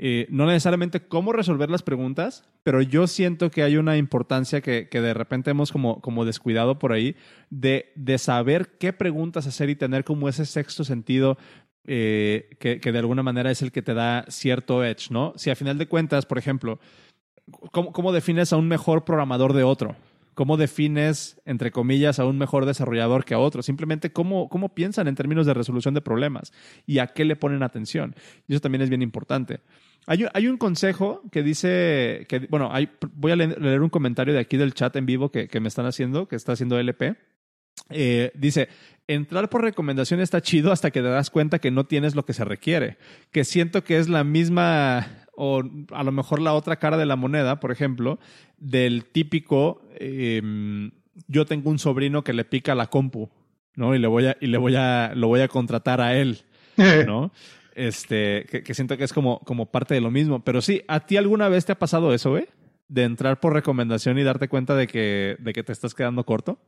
[0.00, 4.88] Eh, no necesariamente cómo resolver las preguntas, pero yo siento que hay una importancia que,
[4.88, 7.16] que de repente hemos como, como descuidado por ahí
[7.50, 11.36] de, de, saber qué preguntas hacer y tener como ese sexto sentido
[11.84, 15.32] eh, que, que, de alguna manera es el que te da cierto edge, ¿no?
[15.36, 16.78] Si a final de cuentas, por ejemplo,
[17.72, 19.96] ¿cómo, defines a un mejor programador de otro?
[20.34, 23.62] ¿Cómo defines, entre comillas, a un mejor desarrollador que a otro?
[23.62, 26.52] Simplemente cómo, cómo piensan en términos de resolución de problemas
[26.86, 28.14] y a qué le ponen atención.
[28.46, 29.60] Y eso también es bien importante.
[30.06, 34.56] Hay, un consejo que dice, que, bueno, hay, voy a leer un comentario de aquí
[34.56, 37.16] del chat en vivo que, que me están haciendo, que está haciendo LP.
[37.90, 38.68] Eh, dice,
[39.06, 42.32] entrar por recomendación está chido hasta que te das cuenta que no tienes lo que
[42.32, 42.98] se requiere.
[43.32, 47.14] Que siento que es la misma, o a lo mejor la otra cara de la
[47.14, 48.18] moneda, por ejemplo,
[48.56, 50.42] del típico, eh,
[51.28, 53.30] yo tengo un sobrino que le pica la compu,
[53.76, 53.94] ¿no?
[53.94, 56.42] Y le voy a, y le voy a, lo voy a contratar a él,
[57.06, 57.30] ¿no?
[57.76, 60.42] Este, que, que, siento que es como, como parte de lo mismo.
[60.42, 62.46] Pero sí, ¿a ti alguna vez te ha pasado eso, güey?
[62.88, 66.58] De entrar por recomendación y darte cuenta de que, de que te estás quedando corto.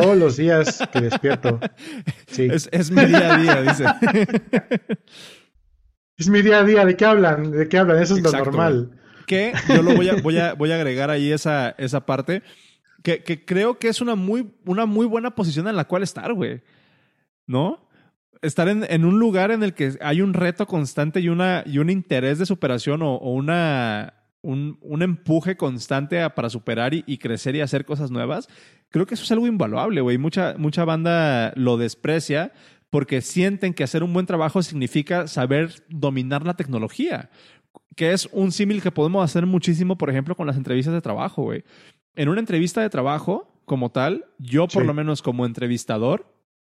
[0.00, 1.60] Todos los días que despierto.
[2.28, 2.48] Sí.
[2.50, 3.84] Es, es, mi día a día, dice.
[6.18, 6.84] es mi día a día.
[6.84, 7.50] ¿De qué hablan?
[7.50, 8.02] ¿De qué hablan?
[8.02, 8.90] Eso es Exacto, lo normal.
[9.26, 12.42] Que yo lo voy a, voy a, voy a agregar ahí esa, esa parte.
[13.02, 16.32] Que, que creo que es una muy, una muy buena posición en la cual estar,
[16.32, 16.62] güey.
[17.46, 17.84] ¿No?
[18.42, 21.78] estar en, en un lugar en el que hay un reto constante y, una, y
[21.78, 27.02] un interés de superación o, o una, un, un empuje constante a- para superar y,
[27.06, 28.48] y crecer y hacer cosas nuevas,
[28.90, 30.18] creo que eso es algo invaluable, güey.
[30.18, 32.52] Mucha, mucha banda lo desprecia
[32.90, 37.30] porque sienten que hacer un buen trabajo significa saber dominar la tecnología,
[37.96, 41.42] que es un símil que podemos hacer muchísimo, por ejemplo, con las entrevistas de trabajo,
[41.42, 41.64] güey.
[42.14, 44.86] En una entrevista de trabajo, como tal, yo por Sí.
[44.86, 46.32] lo menos como entrevistador,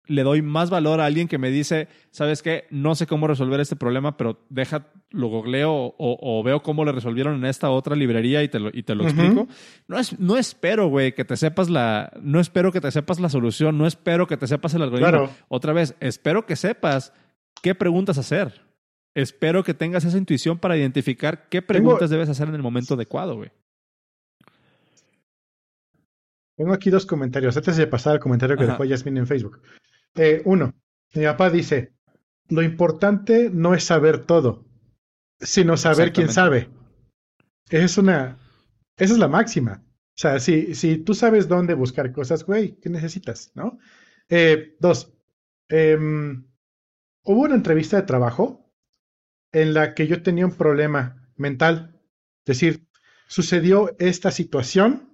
[0.10, 2.66] le doy más valor a alguien que me dice, ¿sabes qué?
[2.72, 6.92] No sé cómo resolver este problema, pero deja, lo googleo o, o veo cómo le
[6.92, 9.48] resolvieron en esta otra librería y te lo, y te lo explico.
[9.88, 13.30] No, es, no espero, güey, que te sepas la, no espero que te sepas la
[13.30, 15.10] solución, no espero que te sepas el algoritmo.
[15.10, 15.30] Claro.
[15.48, 17.14] Otra vez, espero que sepas
[17.62, 18.62] qué preguntas hacer.
[19.16, 23.36] Espero que tengas esa intuición para identificar qué preguntas debes hacer en el momento adecuado,
[23.36, 23.52] güey.
[26.60, 27.56] Tengo aquí dos comentarios.
[27.56, 28.74] Antes de pasar al comentario que Ajá.
[28.74, 29.62] dejó Yasmin en Facebook.
[30.16, 30.74] Eh, uno,
[31.14, 31.94] mi papá dice,
[32.50, 34.66] lo importante no es saber todo,
[35.40, 36.70] sino saber quién sabe.
[37.70, 38.40] Esa es una,
[38.98, 39.84] esa es la máxima.
[39.86, 43.52] O sea, si, si tú sabes dónde buscar cosas, güey, ¿qué necesitas?
[43.56, 43.80] ¿No?
[44.28, 45.14] Eh, dos,
[45.70, 46.46] em,
[47.24, 48.74] hubo una entrevista de trabajo
[49.52, 52.00] en la que yo tenía un problema mental.
[52.46, 52.88] Es decir,
[53.28, 55.10] sucedió esta situación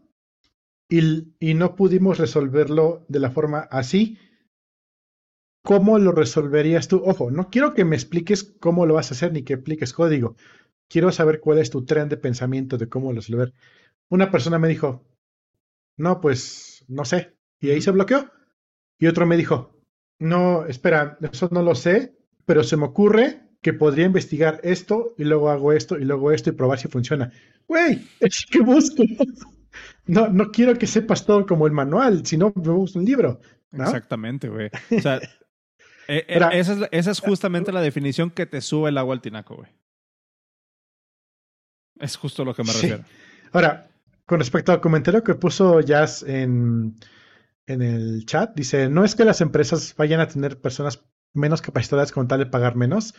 [0.89, 4.17] y, y no pudimos resolverlo de la forma así.
[5.65, 7.01] ¿Cómo lo resolverías tú?
[7.03, 10.35] Ojo, no quiero que me expliques cómo lo vas a hacer ni que expliques código.
[10.87, 13.51] Quiero saber cuál es tu tren de pensamiento de cómo resolver.
[14.09, 15.03] Una persona me dijo,
[15.97, 17.33] no, pues no sé.
[17.59, 18.29] Y ahí se bloqueó.
[18.99, 19.75] Y otro me dijo,
[20.19, 25.23] no, espera, eso no lo sé, pero se me ocurre que podría investigar esto y
[25.23, 27.31] luego hago esto y luego esto y probar si funciona.
[27.67, 29.01] Güey, es que busco.
[30.05, 33.39] No, no quiero que sepas todo como el manual, sino me gusta un libro.
[33.71, 33.85] ¿no?
[33.85, 34.69] Exactamente, güey.
[34.95, 35.19] O sea,
[36.07, 39.21] eh, eh, esa, es, esa es justamente la definición que te sube el agua al
[39.21, 39.69] tinaco, güey.
[41.99, 42.87] Es justo lo que me Sí.
[42.87, 43.03] refiero.
[43.53, 43.87] Ahora,
[44.25, 46.95] con respecto al comentario que puso Jazz en,
[47.67, 52.11] en el chat, dice, no es que las empresas vayan a tener personas menos capacitadas
[52.11, 53.13] con tal de pagar menos,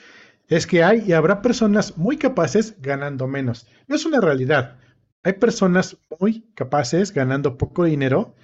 [0.49, 3.67] es que hay y habrá personas muy capaces ganando menos.
[3.89, 4.79] No es una realidad.
[5.23, 8.35] Hay personas muy capaces ganando poco dinero,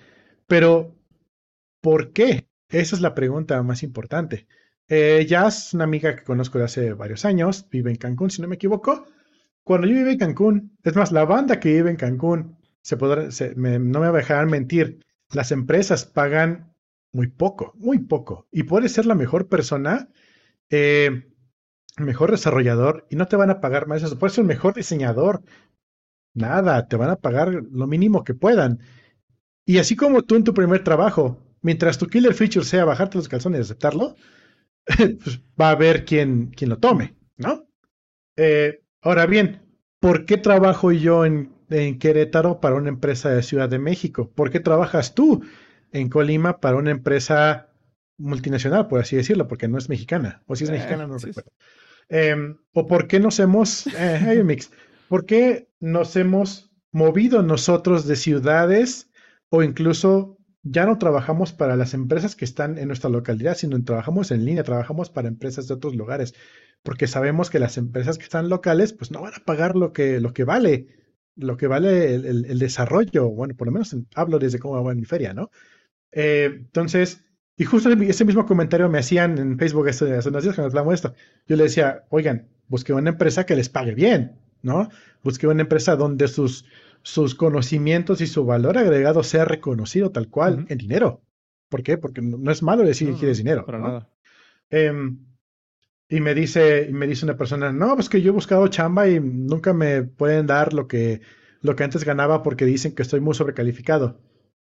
[0.46, 0.94] pero
[1.80, 2.48] ¿por qué?
[2.72, 4.46] Esa es la pregunta más importante.
[4.88, 8.48] Eh, Jazz, una amiga que conozco de hace varios años, vive en Cancún, si no
[8.48, 9.06] me equivoco.
[9.62, 13.28] Cuando yo viví en Cancún, es más, la banda que vive en Cancún, se podrá,
[13.56, 16.74] no me dejarán mentir, las empresas pagan
[17.12, 18.48] muy poco, muy poco.
[18.50, 20.08] Y puedes ser la mejor persona,
[20.70, 21.30] eh,
[21.98, 24.18] mejor desarrollador, y no te van a pagar más eso.
[24.18, 25.42] Puedes ser el mejor diseñador,
[26.32, 28.80] nada, te van a pagar lo mínimo que puedan.
[29.66, 33.28] Y así como tú en tu primer trabajo, mientras tu killer feature sea bajarte los
[33.28, 34.16] calzones y aceptarlo,
[34.86, 37.66] pues va a haber quien, quien lo tome, ¿no?
[38.36, 39.62] Eh, ahora bien,
[40.00, 44.30] ¿por qué trabajo yo en, en Querétaro para una empresa de Ciudad de México?
[44.34, 45.44] ¿Por qué trabajas tú
[45.92, 47.70] en Colima para una empresa
[48.18, 50.42] multinacional, por así decirlo, porque no es mexicana?
[50.46, 51.52] O si es Eh, mexicana, no sí, recuerdo.
[52.08, 52.36] Eh,
[52.72, 53.86] ¿O por qué nos hemos...
[53.94, 54.70] eh, hay un mix.
[55.08, 59.10] ¿Por qué nos hemos movido nosotros de ciudades
[59.50, 64.30] o incluso ya no trabajamos para las empresas que están en nuestra localidad, sino trabajamos
[64.30, 66.34] en línea, trabajamos para empresas de otros lugares,
[66.82, 70.20] porque sabemos que las empresas que están locales, pues no van a pagar lo que,
[70.20, 70.86] lo que vale,
[71.36, 74.92] lo que vale el, el- desarrollo, bueno, por lo menos en- hablo desde cómo va
[74.92, 75.50] en mi feria, ¿no?
[76.12, 77.24] Eh, entonces,
[77.56, 80.90] y justo ese mismo comentario me hacían en Facebook hace, hace unos días nos hablamos
[80.92, 81.14] de esto.
[81.46, 84.88] Yo le decía, oigan, busqué una empresa que les pague bien, ¿no?
[85.22, 86.64] Busqué una empresa donde sus,
[87.02, 90.66] sus conocimientos y su valor agregado sea reconocido tal cual Ujú.
[90.68, 91.22] en dinero.
[91.68, 91.98] ¿Por qué?
[91.98, 93.64] Porque no, es malo decir No, que quieres dinero.
[93.64, 93.86] Para ¿no?
[93.88, 94.10] nada.
[94.70, 95.18] Em,
[96.08, 99.08] y me dice, y me dice una persona, no, pues que yo he buscado chamba
[99.08, 101.22] y nunca me pueden dar lo que,
[101.62, 104.20] lo que antes ganaba porque dicen que estoy muy sobrecalificado.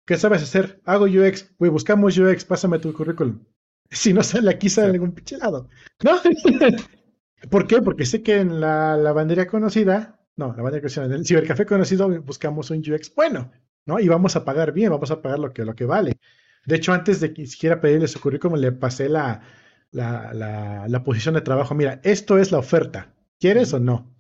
[0.06, 0.80] ¿Qué sabes hacer?
[0.84, 3.40] Hago UX, güey, buscamos UX, pásame tu currículum.
[3.90, 5.68] Si no sale aquí, sale en algún pinche lado.
[6.02, 6.12] ¿No?
[7.50, 7.82] ¿Por qué?
[7.82, 12.08] Porque sé que en la lavandería conocida, no, la lavandería conocida, en el cibercafé conocido
[12.22, 13.52] buscamos un UX bueno,
[13.86, 14.00] ¿no?
[14.00, 16.18] Y vamos a pagar bien, vamos a pagar lo que, lo que vale.
[16.66, 19.42] De hecho, antes de que siquiera pedirle su currículum, le pasé la,
[19.90, 21.74] la, la, la posición de trabajo.
[21.74, 23.14] Mira, esto es la oferta.
[23.38, 24.14] ¿Quieres o no?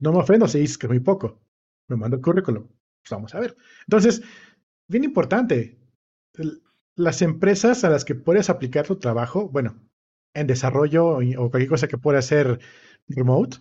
[0.00, 1.40] No me ofendo si dices que es muy poco.
[1.88, 2.64] Me mando el currículum.
[2.66, 3.56] Pues vamos a ver.
[3.86, 4.22] Entonces,
[4.88, 5.78] bien importante.
[6.96, 9.80] Las empresas a las que puedes aplicar tu trabajo, bueno,
[10.34, 12.58] en desarrollo o cualquier cosa que pueda hacer
[13.08, 13.58] remote,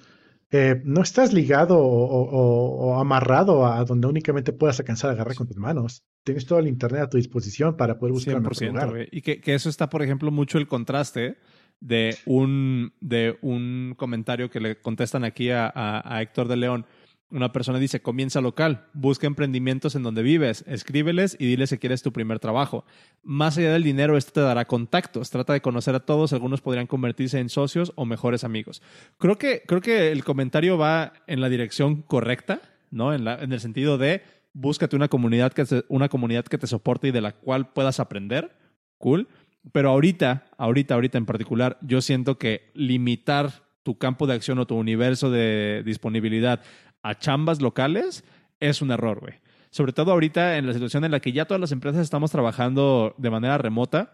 [0.51, 5.35] eh, no estás ligado o, o- o amarrado a donde únicamente puedas alcanzar a agarrar
[5.35, 6.03] con tus manos.
[6.23, 9.07] Tienes todo el internet a tu disposición para poder buscar un mejor 100%, lugar.
[9.11, 11.37] Y que, que eso está, por ejemplo, mucho el contraste
[11.79, 16.85] de un, de un comentario que le contestan aquí a, a- a Héctor de León.
[17.29, 22.01] Una persona dice, comienza local, busca emprendimientos en donde vives, escríbeles y diles que quieres
[22.01, 22.85] tu primer trabajo.
[23.21, 25.29] Más allá del dinero, esto te dará contactos.
[25.29, 28.81] Trata de conocer a todos, algunos podrían convertirse en socios o mejores amigos.
[29.17, 32.61] Creo que, creo que el comentario va en la dirección correcta,
[32.91, 33.13] ¿no?
[33.13, 34.21] En, la- en el sentido de
[34.53, 37.99] búscate una comunidad, que te, una comunidad que te soporte y de la cual puedas
[37.99, 38.55] aprender.
[38.97, 39.27] Cool.
[39.73, 44.65] Pero ahorita, ahorita, ahorita en particular, yo siento que limitar tu campo de acción o
[44.67, 46.61] tu universo de disponibilidad
[47.09, 48.23] a chambas locales
[48.59, 49.35] es un error, güey.
[49.69, 53.13] Sobre todo ahorita en la situación en la que ya todas las empresas estamos trabajando
[53.17, 54.13] de manera remota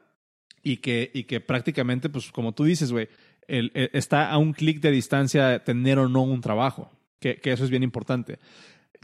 [0.61, 3.07] y que, y que prácticamente, pues como tú dices, güey,
[3.47, 7.63] el- está a un clic de distancia tener o no un trabajo, que, que eso
[7.63, 8.39] es bien importante.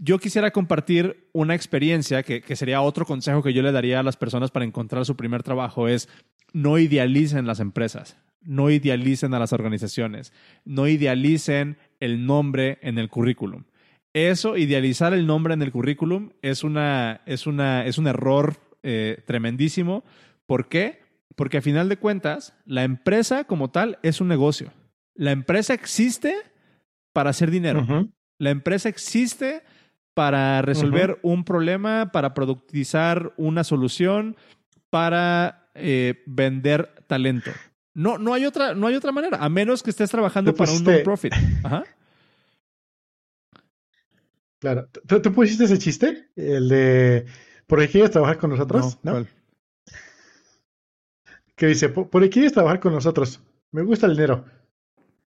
[0.01, 4.03] Yo quisiera compartir una experiencia que, que sería otro consejo que yo le daría a
[4.03, 6.07] las personas para encontrar su primer trabajo, es
[6.53, 10.31] no idealicen las empresas, no idealicen a las organizaciones,
[10.63, 13.65] no idealicen el nombre en el currículum.
[14.13, 19.21] Eso, idealizar el nombre en el currículum, es, una, es, una, es un error eh,
[19.25, 20.03] tremendísimo.
[20.45, 21.01] ¿Por qué?
[21.35, 24.73] Porque a final de cuentas, la empresa como tal es un negocio.
[25.15, 26.35] La empresa existe
[27.13, 28.09] para hacer dinero.
[28.39, 29.61] La empresa existe
[30.13, 34.35] para resolver un problema, para productizar una solución,
[34.89, 37.51] para eh, vender talento.
[37.93, 40.83] No, no, hay otra, no hay otra manera, a menos que estés trabajando para un
[40.83, 41.33] non-profit.
[41.63, 41.83] Ajá.
[44.59, 44.89] Claro.
[45.07, 46.29] ¿Tú, tú pusiste ese chiste?
[46.35, 47.25] El de.
[47.65, 48.99] ¿Por qué quieres trabajar con nosotros?
[49.03, 49.11] ¿No?
[49.11, 49.27] ¿cuál?
[51.55, 53.41] Que dice: ¿Por por qué quieres trabajar con nosotros?
[53.71, 54.45] Me gusta el dinero.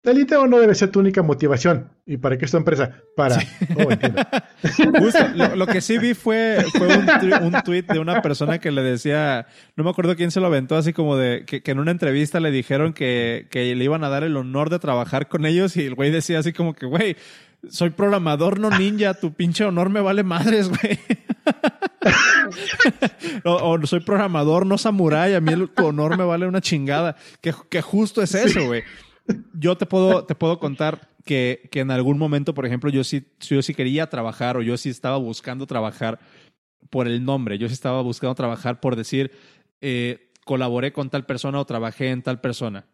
[0.03, 1.91] El dinero no debe ser tu única motivación.
[2.07, 3.03] ¿Y para qué es tu empresa?
[3.15, 3.37] Para.
[3.75, 4.21] Oh, entiendo.
[4.99, 8.81] Justo, lo, lo que sí vi fue, fue un, tweet de una persona que le
[8.81, 9.45] decía,
[9.75, 12.39] no me acuerdo quién se lo aventó, así como de que, que en una entrevista
[12.39, 15.85] le dijeron que, que le iban a dar el honor de trabajar con ellos y
[15.85, 17.15] el güey decía así como que, güey,
[17.69, 20.99] soy programador, no ninja, tu pinche honor me vale madres, güey.
[23.45, 27.15] o, o soy programador, no samurái, a mí el, tu honor me vale una chingada.
[27.41, 28.83] Que, que justo es eso, güey.
[29.53, 33.25] Yo te puedo, te puedo contar que, que en algún momento, por ejemplo, yo sí,
[33.39, 36.19] yo sí quería trabajar o yo sí estaba buscando trabajar
[36.89, 37.57] por el nombre.
[37.57, 39.31] Yo sí estaba buscando trabajar por decir,
[39.81, 42.85] eh, colaboré con tal persona o trabajé en tal persona.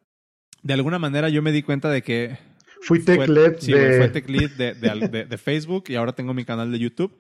[0.62, 2.38] De alguna manera yo me di cuenta de que
[2.82, 3.98] Fui tech fue, lead sí, de.
[3.98, 7.18] fue tech lead de, Facebook y ahora tengo mi canal de YouTube.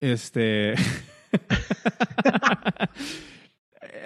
[0.00, 0.74] Este.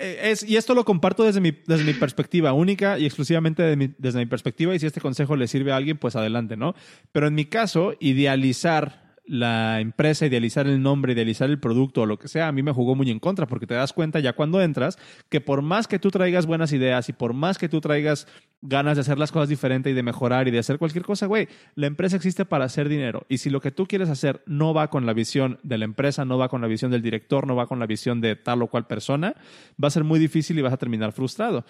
[0.01, 3.95] Es- y esto lo comparto desde mi, desde mi perspectiva única y exclusivamente de mi-
[3.99, 4.75] desde mi perspectiva.
[4.75, 6.75] Y si este consejo le sirve a alguien, pues adelante, ¿no?
[7.13, 12.19] Pero en mi caso, idealizar la empresa, idealizar el nombre, idealizar el producto o lo
[12.19, 14.61] que sea, a mí me jugó muy en contra porque te das cuenta ya cuando
[14.61, 18.27] entras que por más que tú traigas buenas ideas y por más que tú traigas
[18.61, 21.47] ganas de hacer las cosas diferentes y de mejorar y de hacer cualquier cosa, güey,
[21.77, 23.25] la empresa existe para hacer dinero.
[23.29, 26.25] Y si lo que tú quieres hacer no va con la visión de la empresa,
[26.25, 28.67] no va con la visión del director, no va con la visión de tal o
[28.67, 29.37] cual persona,
[29.83, 31.65] va a ser muy difícil y vas a terminar frustrado.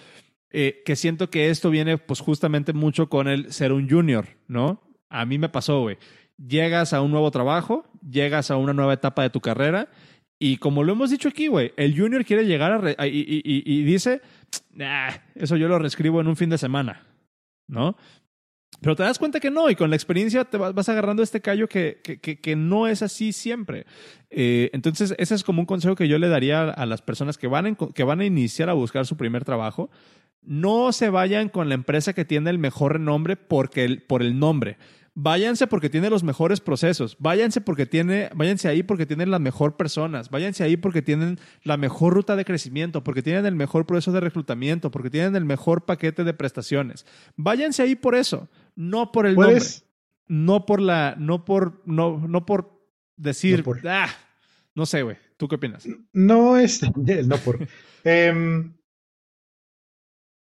[0.51, 4.81] Eh, que siento que esto viene pues justamente mucho con el ser un junior, ¿no?
[5.11, 5.99] A mí me pasó, güey.
[6.47, 9.89] Llegas a un nuevo trabajo, llegas a una nueva etapa de tu carrera
[10.39, 14.23] y como lo hemos dicho aquí, güey, el junior quiere llegar a re- y, dice,
[14.73, 17.07] "Nah, eso yo lo reescribo en un fin de semana,
[17.69, 17.95] ¿no?
[18.81, 21.69] Pero te das cuenta que no, y con la experiencia te vas, agarrando este callo
[21.69, 23.85] que, que, que- no es así siempre.
[24.31, 27.49] Eh, entonces, ese es como un consejo que yo le daría a las personas que
[27.49, 29.91] van, que van a iniciar a buscar su primer trabajo.
[30.41, 34.79] No se vayan con la empresa que tiene el mejor renombre porque por el nombre.
[35.23, 37.17] Váyanse porque tiene los mejores procesos.
[37.19, 40.31] Váyanse porque tiene, váyanse ahí porque tienen las mejor personas.
[40.31, 44.21] Váyanse ahí porque tienen la mejor ruta de crecimiento, porque tienen el mejor proceso de
[44.21, 47.05] reclutamiento, porque tienen el mejor paquete de prestaciones.
[47.37, 49.85] Váyanse ahí por eso, no por el nombre, Puedes.
[50.27, 52.81] no por la, no por, no, no por
[53.17, 54.09] decir, No por- ah,
[54.75, 55.19] no sé, güey.
[55.37, 55.87] ¿Tú qué opinas?
[56.15, 56.81] No es.
[57.27, 57.59] No por.
[58.05, 58.73] Em,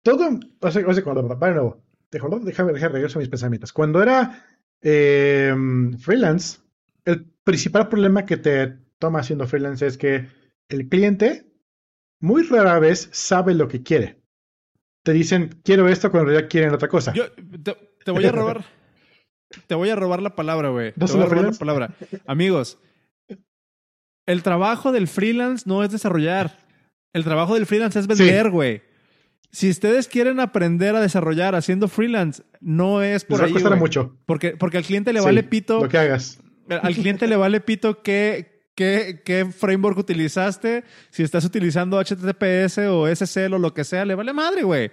[0.04, 0.40] todo.
[0.62, 1.28] O sea, o sea, cuando.
[1.28, 1.84] Va de nuevo.
[2.12, 2.40] Déjame,
[2.74, 3.72] déjame regreso a mis pensamientos.
[3.72, 4.46] Cuando era
[4.82, 6.60] em, freelance,
[7.06, 10.28] el principal problema que te toma haciendo freelance es que
[10.70, 11.46] el cliente
[12.20, 14.22] muy rara vez sabe lo que quiere.
[15.04, 17.14] Te dicen, quiero esto, cuando en realidad quieren otra cosa.
[17.14, 17.76] Yo te,
[18.06, 18.64] te voy a robar.
[19.68, 20.94] te voy a robar la palabra, güey.
[20.94, 21.96] Te ¿No voy son a robar la palabra.
[22.28, 22.78] Amigos,
[24.28, 26.58] el trabajo del freelance no es desarrollar.
[27.14, 28.82] El trabajo del freelance es vender, güey.
[29.52, 33.54] Si ustedes quieren aprender a desarrollar haciendo freelance, no es por Les va a ahí.
[33.54, 33.80] costar güey.
[33.82, 34.18] mucho.
[34.26, 35.82] Porque, porque al cliente le Sí, vale pito.
[35.82, 36.40] Lo que hagas.
[36.70, 40.86] Al cliente le vale pito qué, qué, qué framework utilizaste.
[41.10, 44.90] Si estás utilizando HTTPS o SSL o lo que sea, le vale madre, güey.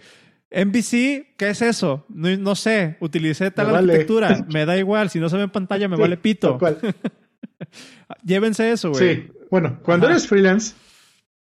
[0.50, 2.04] MVC, ¿qué es eso?
[2.08, 2.96] No, no sé.
[3.00, 3.92] Utilicé tal Me vale.
[3.92, 4.44] arquitectura.
[4.52, 5.08] Me da igual.
[5.10, 6.58] Si no se ve en pantalla, me Sí, vale pito.
[8.24, 9.14] Llévense eso, güey.
[9.16, 10.14] Sí, bueno, cuando Ajá.
[10.14, 10.74] eres freelance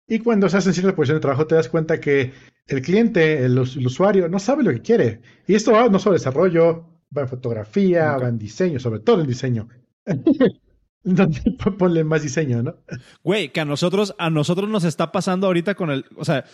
[0.07, 2.33] y cuando estás en cierta posición de trabajo, te das cuenta que
[2.67, 5.21] el cliente, el, us- el usuario, no sabe lo que quiere.
[5.47, 6.85] Y esto va no solo desarrollo,
[7.15, 9.67] va en fotografía, va en diseño, sobre todo en diseño.
[11.03, 11.43] Entonces,
[11.77, 12.75] ponle más diseño, ¿no?
[13.23, 16.45] Güey, que a nosotros, a nosotros nos está pasando ahorita con el, o sea,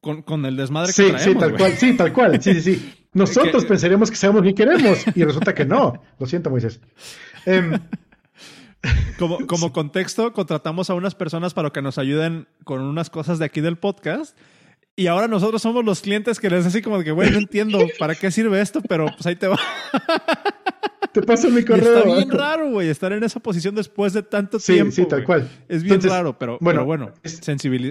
[0.00, 1.58] con, con el desmadre Sí, que traemos, sí, tal güey.
[1.60, 2.94] cual, sí, tal cual, sí, sí, sí.
[3.12, 6.00] Nosotros Que- pensaríamos que sabemos que queremos y resulta que no.
[6.18, 6.80] Lo siento, Moisés.
[7.44, 7.72] Em,
[9.18, 13.44] Como, como contexto, contratamos a unas personas para que nos ayuden con unas cosas de
[13.44, 14.36] aquí del podcast.
[14.96, 17.78] Y ahora nosotros somos los clientes que les así como de que, güey, no entiendo
[17.98, 19.58] para qué sirve esto, pero pues ahí te va.
[21.12, 21.98] te paso mi Y correo.
[21.98, 24.92] está bien raro, güey, estar en esa posición después de tanto Sí, tiempo.
[24.92, 25.26] sí, tal güey.
[25.26, 25.50] cual.
[25.68, 27.14] Es bien Entonces, raro, pero bueno, pero bueno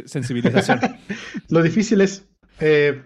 [0.06, 0.80] sensibilización.
[1.50, 2.26] Lo difícil es
[2.60, 3.04] eh,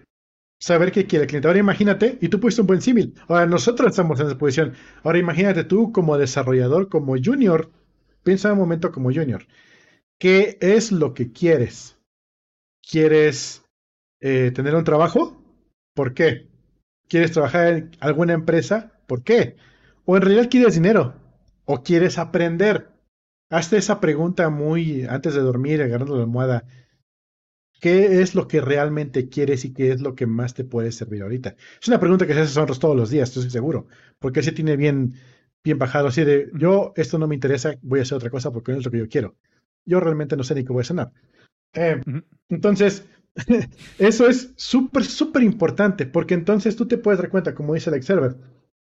[0.64, 1.46] saber qué quiere el cliente.
[1.46, 3.14] Ahora imagínate, y tú pusiste un buen símil.
[3.28, 4.72] Ahora nosotros estamos en esa posición.
[5.02, 7.70] Ahora imagínate tú como desarrollador, como junior.
[8.22, 9.46] Piensa un momento como junior.
[10.18, 11.98] ¿Qué es lo que quieres?
[12.80, 13.62] ¿Quieres
[14.20, 15.36] eh, tener un trabajo?
[15.94, 16.48] ¿Por qué?
[17.10, 18.92] ¿Quieres trabajar en alguna empresa?
[19.06, 19.56] ¿Por qué?
[20.06, 21.14] ¿O en realidad quieres dinero?
[21.66, 22.88] ¿O quieres aprender?
[23.50, 26.64] Hazte esa pregunta muy antes de dormir, agarrando la almohada.
[27.84, 31.22] ¿Qué es lo que realmente quieres y qué es lo que más te puede servir
[31.22, 31.54] ahorita?
[31.82, 33.88] Es una pregunta que se hace todos los días, estoy seguro.
[34.18, 35.16] Porque se tiene bien,
[35.62, 38.72] bien bajado así de, yo esto no me interesa, voy a hacer otra cosa porque
[38.72, 39.36] no es lo que yo quiero.
[39.84, 41.12] Yo realmente no sé ni qué voy a cenar.
[41.74, 42.00] Eh,
[42.48, 43.04] entonces,
[43.98, 48.06] eso es súper, súper importante porque entonces tú te puedes dar cuenta, como dice Alex
[48.06, 48.34] Server,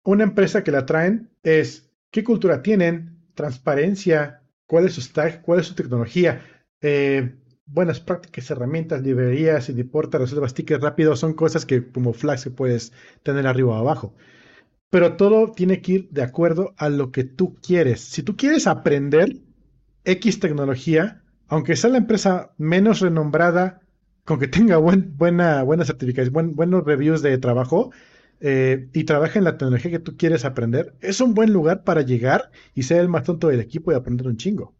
[0.05, 5.59] una empresa que la traen es qué cultura tienen, transparencia, cuál es su stack, cuál
[5.59, 6.41] es su tecnología,
[6.81, 7.35] eh,
[7.67, 12.51] buenas prácticas, herramientas, librerías, y deporta, resuelvas tickets rápido, son cosas que como flags que
[12.51, 12.93] puedes
[13.23, 14.15] tener arriba o abajo.
[14.91, 18.01] Pero todo tiene que ir de acuerdo a lo que tú quieres.
[18.01, 19.39] Si tú quieres aprender
[20.05, 23.81] X tecnología, aunque sea la empresa menos renombrada,
[24.25, 27.93] con que tenga buen, buena, buena certificación, buen- buenos reviews de trabajo,
[28.41, 32.03] eh, y trabaja en la tecnología que tú quieres aprender, es un buen lugar para
[32.03, 34.75] llegar y ser el más tonto del equipo y aprender un chingo.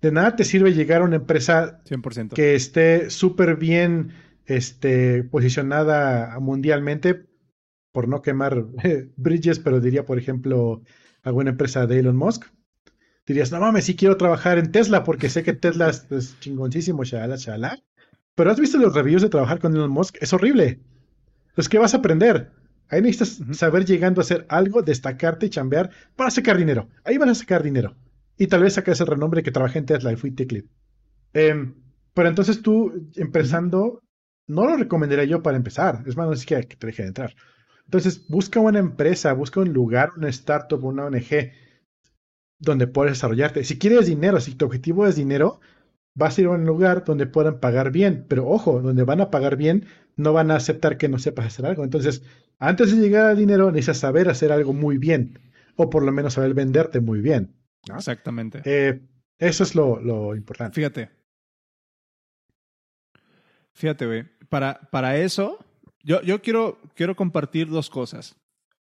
[0.00, 2.34] De nada te sirve llegar a una empresa 100%.
[2.34, 4.12] que esté súper bien
[4.46, 7.26] este, posicionada mundialmente,
[7.92, 10.82] por no quemar eh, bridges, pero diría, por ejemplo,
[11.22, 12.44] alguna empresa de Elon Musk.
[13.26, 17.04] Dirías, no mames, sí quiero trabajar en Tesla porque sé que Tesla es, es chingoncísimo,
[17.04, 17.78] shala, shala.
[18.34, 20.80] Pero has visto los reviews de trabajar con Elon Musk, es horrible.
[21.48, 22.52] Entonces, ¿qué vas a aprender?
[22.88, 26.88] Ahí necesitas saber llegando a hacer algo, destacarte y chambear para sacar dinero.
[27.04, 27.96] Ahí vas a sacar dinero.
[28.38, 30.64] Y tal vez sacas el renombre que trabajé en Tesla y fui tech lead.
[31.34, 31.74] Em,
[32.14, 34.02] pero entonces tú, empezando,
[34.46, 36.04] no lo recomendaría yo para empezar.
[36.06, 37.34] Es más, no es que te deje de entrar.
[37.84, 41.52] Entonces, busca una empresa, busca un lugar, una startup, una ONG
[42.58, 43.64] donde puedas desarrollarte.
[43.64, 45.60] Si quieres dinero, si tu objetivo es dinero,
[46.14, 48.26] vas a ir a un lugar donde puedan pagar bien.
[48.28, 49.86] Pero ojo, donde van a pagar bien,
[50.16, 51.84] no van a aceptar que no sepas hacer algo.
[51.84, 52.22] Entonces,
[52.58, 55.38] antes de llegar al dinero, necesitas saber hacer algo muy bien.
[55.76, 57.54] O por lo menos saber venderte muy bien.
[57.86, 57.96] ¿No?
[57.96, 58.62] Exactamente.
[58.64, 59.00] Eh,
[59.38, 60.74] eso es lo, lo importante.
[60.74, 61.10] Fíjate.
[63.72, 64.24] Fíjate, güey.
[64.48, 65.64] Para, para eso,
[66.02, 68.36] yo, yo quiero, quiero compartir dos cosas.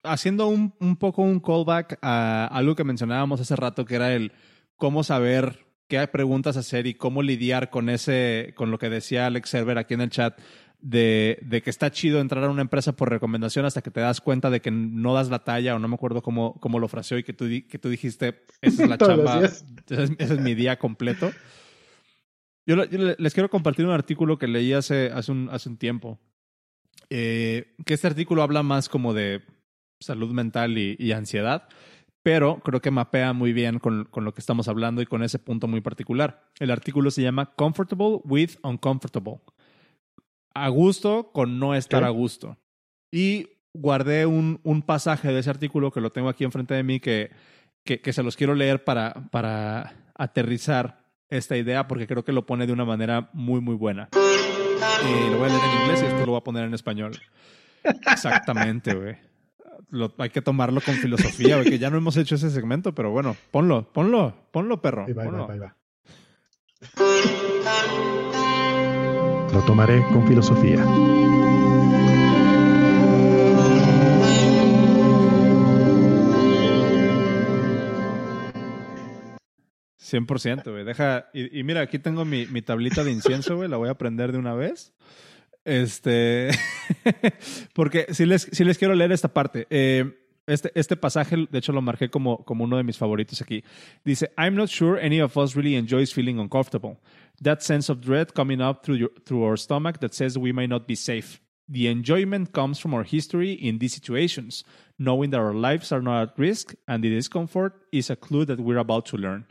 [0.03, 4.33] Haciendo un, un poco un callback a algo que mencionábamos hace rato, que era el
[4.77, 9.51] cómo saber qué preguntas hacer y cómo lidiar con ese, con lo que decía Alex
[9.51, 10.39] Server aquí en el chat,
[10.81, 14.21] de, de que está chido entrar a una empresa por recomendación hasta que te das
[14.21, 17.19] cuenta de que no das la talla, o no me acuerdo cómo, cómo lo fraseó,
[17.19, 20.55] y que tú, que tú dijiste, esa es la chamba, ese es, ese es mi
[20.55, 21.31] día completo.
[22.67, 25.69] Yo, le- yo le- les quiero compartir un artículo que leí hace, hace, un, hace
[25.69, 26.19] un tiempo.
[27.11, 29.43] Eh, que este artículo habla más como de
[30.01, 31.69] salud mental y, y ansiedad,
[32.23, 35.39] pero creo que mapea muy bien con, con lo que estamos hablando y con ese
[35.39, 36.51] punto muy particular.
[36.61, 39.41] El artículo se llama Comfortable with Uncomfortable.
[40.65, 42.59] A gusto con no estar a gusto.
[43.11, 47.01] Y guardé un, un pasaje de ese artículo que lo tengo aquí enfrente de mí
[47.01, 47.31] que,
[47.85, 52.47] que, que se los quiero leer para, para aterrizar esta idea porque creo que lo
[52.47, 54.09] pone de una manera muy, muy buena.
[54.15, 57.13] Y lo voy a leer en inglés y esto lo voy a poner en español.
[57.85, 59.17] Exactamente, güey.
[60.19, 63.37] Hay que tomarlo con filosofía, güey, que ya no hemos hecho ese segmento, pero bueno,
[63.51, 65.07] ponlo, ponlo, ponlo, perro.
[65.07, 65.77] Ahí va, ahí va, ahí va.
[69.59, 70.85] Lo tomaré con filosofía.
[80.01, 80.85] 100%, güey.
[80.85, 81.29] Deja.
[81.35, 83.69] Y, mira, aquí tengo mi, mi tablita de incienso, güey.
[83.69, 84.95] La voy a prender de una vez.
[85.65, 86.51] Este.
[87.75, 89.67] porque sí les, sí les quiero leer esta parte.
[89.71, 93.63] Eh, este, este pasaje, de hecho, lo marqué como, como uno de mis favoritos aquí.
[94.05, 96.99] Dice: I'm not sure any of us really enjoys feeling uncomfortable.
[97.43, 100.67] That sense of dread coming up through, your, through our stomach that says we may
[100.67, 101.41] not be safe.
[101.69, 104.65] The enjoyment comes from our history in these situations,
[104.99, 108.59] knowing that our lives are not at risk, and the discomfort is a clue that
[108.59, 109.45] we're about to learn.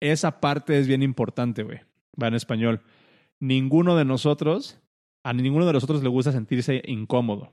[0.00, 1.80] Esa parte es bien importante, güey.
[2.20, 2.80] Va en español.
[3.40, 4.76] Ninguno de nosotros,
[5.24, 7.50] a ninguno de nosotros le gusta sentirse incómodo.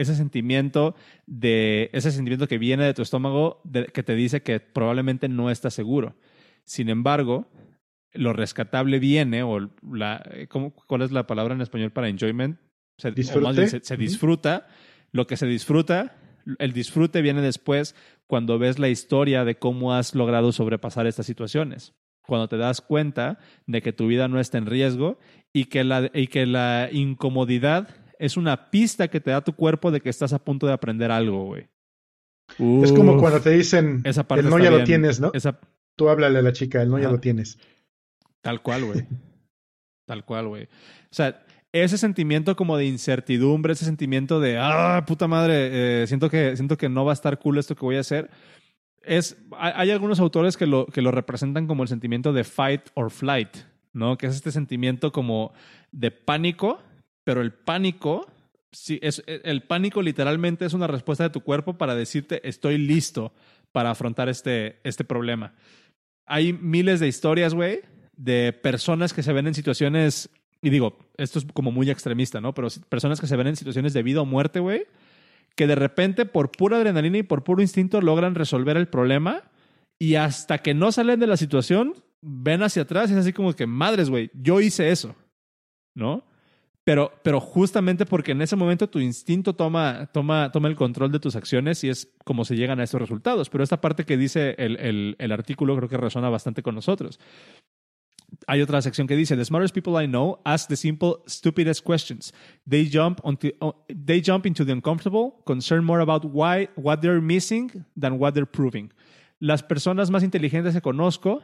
[0.00, 0.94] Ese sentimiento
[1.26, 3.60] de, ese sentimiento que viene de tu estómago
[3.92, 6.16] que te dice que probablemente no estás seguro.
[6.64, 7.48] Sin embargo,
[8.14, 9.58] lo rescatable viene, o
[9.92, 10.26] la,
[10.86, 12.58] ¿cuál es la palabra en español para enjoyment?
[12.96, 14.66] Se, se, disfruta.
[15.12, 16.16] Lo que se disfruta,
[16.58, 17.94] el disfrute viene después
[18.26, 21.92] cuando ves la historia de cómo has logrado sobrepasar estas situaciones.
[22.26, 25.18] Cuando te das cuenta de que tu vida no está en riesgo
[25.52, 29.90] y que la, y que la incomodidad es una pista que te da tu cuerpo
[29.90, 31.68] de que estás a punto de aprender algo, güey.
[32.82, 35.32] es como cuando te dicen, esa el no ya lo tienes, ¿no?
[35.96, 37.58] Tú háblale a la chica, el no ya lo tienes.
[38.42, 39.06] Tal cual, güey.
[40.06, 40.64] Tal cual, güey.
[40.64, 46.28] O sea, ese sentimiento como de incertidumbre, ese sentimiento de, ah, puta madre, eh, siento,
[46.28, 48.30] que, siento que no va a estar cool esto que voy a hacer.
[49.02, 53.10] Es, hay, algunos autores que lo, que lo representan como el sentimiento de fight or
[53.10, 53.56] flight,
[53.94, 54.18] ¿no?
[54.18, 55.54] Que es este sentimiento como
[55.90, 56.82] de pánico,
[57.24, 58.30] pero el pánico,
[58.72, 63.32] sí, es, el pánico literalmente es una respuesta de tu cuerpo para decirte, estoy listo
[63.72, 65.54] para afrontar este, este problema.
[66.26, 67.80] Hay miles de historias, güey,
[68.16, 70.30] de personas que se ven en situaciones
[70.62, 72.52] y digo, esto es como muy extremista, ¿no?
[72.52, 74.86] Pero personas que se ven en situaciones de vida o muerte, güey,
[75.56, 79.50] que de repente por pura adrenalina y por puro instinto logran resolver el problema
[79.98, 83.54] y hasta que no salen de la situación, ven hacia atrás y es así como
[83.54, 85.16] que, madres, güey, yo hice eso,
[85.94, 86.24] ¿no?
[86.82, 91.20] Pero, pero justamente porque en ese momento tu instinto toma, toma, toma el control de
[91.20, 93.50] tus acciones y es como se llegan a estos resultados.
[93.50, 97.20] Pero esta parte que dice el, el, artículo creo que resuena bastante con nosotros
[98.46, 102.32] hay otra sección que dice, The smartest people I know ask the simple, stupidest questions.
[102.68, 103.50] They jump, onto,
[103.88, 108.50] they jump into the uncomfortable, concerned more about why, what they're missing than what they're
[108.50, 108.92] proving.
[109.38, 111.42] Las personas más inteligentes que conozco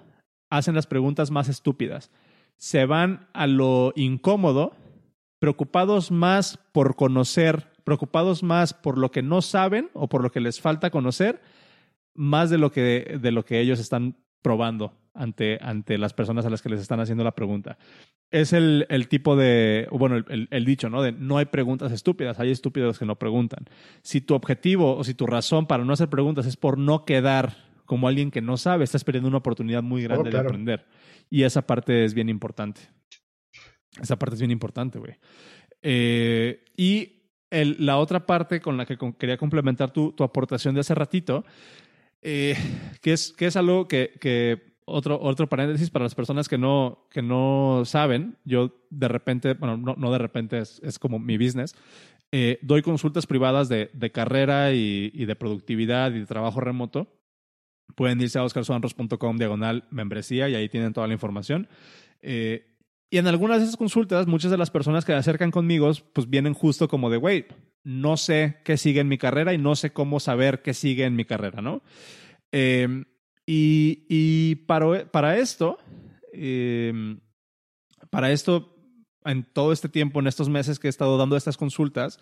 [0.51, 2.11] hacen las preguntas más estúpidas.
[2.57, 4.75] Se van a lo incómodo,
[5.39, 10.41] preocupados más por conocer, preocupados más por lo que no saben o por lo que
[10.41, 11.41] les falta conocer,
[12.15, 16.51] más de lo que, de lo que ellos están probando ante, ante las personas a
[16.51, 17.79] las que les están haciendo la pregunta.
[18.31, 21.03] Es el, el tipo de, bueno, el, el, dicho, ¿no?
[21.03, 23.67] De no hay preguntas estúpidas, hay estúpidos que no preguntan.
[24.03, 27.57] Si tu objetivo o si tu razón para no hacer preguntas es por no quedar
[27.87, 30.87] como alguien que no sabe, estás perdiendo una oportunidad muy oh, grande de aprender.
[31.31, 32.83] Y esa parte es bien importante.
[34.01, 35.15] Esa parte es bien importante, güey.
[35.83, 37.17] Eh, y
[37.51, 41.45] el, la otra parte con la que quería complementar tu, tu aportación de hace ratito,
[42.23, 42.57] eh,
[43.01, 47.07] que, es, que es algo que, que otro, otro paréntesis para las personas que no,
[47.11, 51.37] que no saben, yo de repente, bueno, no, no de repente, es, es, como mi
[51.37, 51.75] business,
[52.33, 57.13] eh, doy consultas privadas de, de carrera y, y, de productividad y de trabajo remoto.
[57.95, 61.69] Pueden irse a oscarsuanros.com diagonal membresía y ahí tienen toda la información.
[62.21, 62.76] Eh,
[63.11, 66.29] y en algunas de esas consultas, muchas de las personas que se acercan conmigo, pues
[66.29, 67.47] vienen justo como de, güey,
[67.85, 71.15] no sé qué sigue en mi carrera y no sé cómo saber qué sigue en
[71.15, 71.83] mi carrera, ¿no?
[72.51, 73.05] Eh,
[73.47, 75.79] y, y para, para, esto,
[76.33, 77.17] eh,
[78.11, 78.75] para esto,
[79.25, 82.19] en todo este tiempo, en estos meses que he estado dando estas consultas,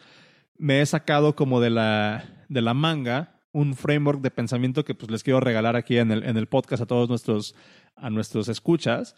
[0.59, 5.11] me he sacado como de la, de la manga un framework de pensamiento que pues
[5.11, 7.55] les quiero regalar aquí en el, en el podcast a todos nuestros,
[7.97, 9.15] a nuestros escuchas,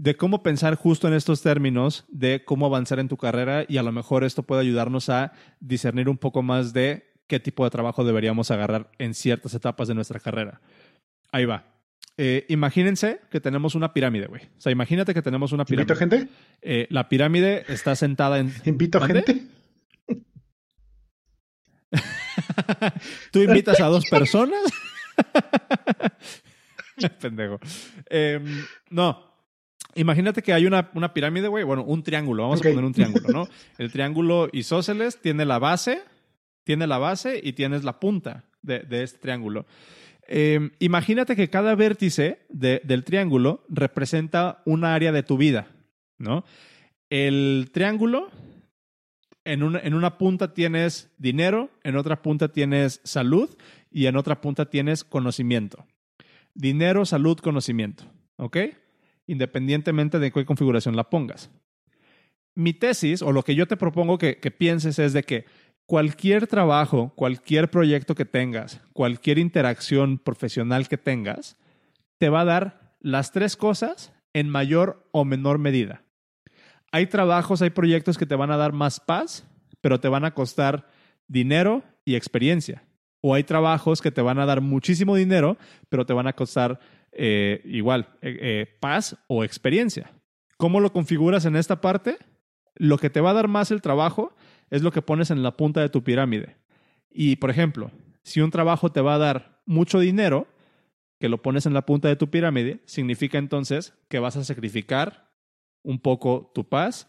[0.00, 3.82] de cómo pensar justo en estos términos, de cómo avanzar en tu carrera y a
[3.82, 8.02] lo mejor esto puede ayudarnos a discernir un poco más de qué tipo de trabajo
[8.02, 10.62] deberíamos agarrar en ciertas etapas de nuestra carrera.
[11.30, 11.66] Ahí va.
[12.16, 14.44] Eh, imagínense que tenemos una pirámide, güey.
[14.56, 15.92] O sea, imagínate que tenemos una pirámide.
[15.92, 16.28] ¿Invito gente?
[16.62, 18.54] Eh, la pirámide está sentada en.
[18.64, 19.48] ¿Invito gente?
[23.32, 24.62] ¿Tú invitas a dos personas?
[27.20, 27.60] Pendejo.
[28.08, 29.29] Em, no.
[29.94, 31.64] Imagínate que hay una, una pirámide, güey.
[31.64, 32.44] Bueno, un triángulo.
[32.44, 33.48] Vamos a poner un triángulo, ¿no?
[33.78, 36.02] El triángulo isósceles tiene la base,
[36.64, 39.66] tiene la base y tienes la punta de, de este triángulo.
[40.28, 45.66] Em, imagínate que cada vértice del triángulo representa un área de tu vida,
[46.18, 46.44] ¿no?
[47.10, 48.30] el triángulo,
[49.44, 53.50] en una, en una punta tienes dinero, en otra punta tienes salud
[53.90, 55.84] y en otra punta tienes conocimiento.
[56.54, 58.04] Dinero, salud, conocimiento.
[58.36, 58.56] ¿Ok?
[59.30, 61.50] Independientemente de qué configuración la pongas.
[62.56, 65.44] Mi tesis, o lo que yo te propongo que, que pienses es de que
[65.86, 71.56] cualquier trabajo, cualquier proyecto que tengas, cualquier interacción profesional que tengas,
[72.18, 76.02] te va a dar las tres cosas en mayor o menor medida.
[76.90, 79.46] Hay trabajos, hay proyectos que te van a dar más paz,
[79.80, 80.88] pero te van a costar
[81.28, 82.82] dinero y experiencia.
[83.20, 85.56] O hay trabajos que te van a dar muchísimo dinero,
[85.88, 86.80] pero te van a costar
[87.12, 90.12] eh, igual eh, eh, paz o experiencia.
[90.56, 92.18] ¿Cómo lo configuras en esta parte?
[92.74, 94.34] Lo que te va a dar más el trabajo
[94.70, 96.56] es lo que pones en la punta de tu pirámide.
[97.10, 97.90] Y, por ejemplo,
[98.22, 100.46] si un trabajo te va a dar mucho dinero,
[101.18, 105.30] que lo pones en la punta de tu pirámide, significa entonces que vas a sacrificar
[105.82, 107.08] un poco tu paz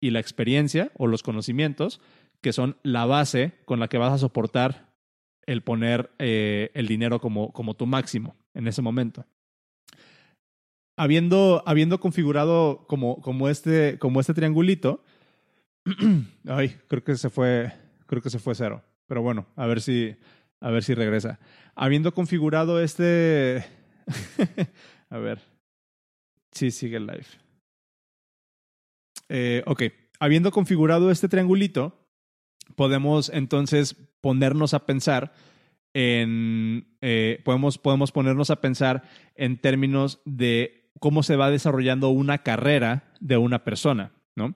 [0.00, 2.00] y la experiencia o los conocimientos,
[2.40, 4.92] que son la base con la que vas a soportar
[5.46, 9.24] el poner eh, el dinero como, como tu máximo en ese momento.
[10.98, 15.02] Habiendo, habiendo configurado como, como, este, como este triangulito,
[16.46, 17.72] ay, creo que se fue,
[18.06, 18.82] creo que se fue cero.
[19.06, 20.16] Pero bueno, a ver si,
[20.60, 21.38] a ver si regresa.
[21.74, 23.64] Habiendo configurado este,
[25.10, 25.40] a ver,
[26.52, 27.26] sí sigue live.
[29.28, 29.84] Eh, ok,
[30.20, 31.98] habiendo configurado este triangulito,
[32.76, 35.32] podemos entonces ponernos a pensar
[35.94, 39.02] en, eh, podemos, podemos ponernos a pensar
[39.34, 44.54] en términos de cómo se va desarrollando una carrera de una persona, ¿no?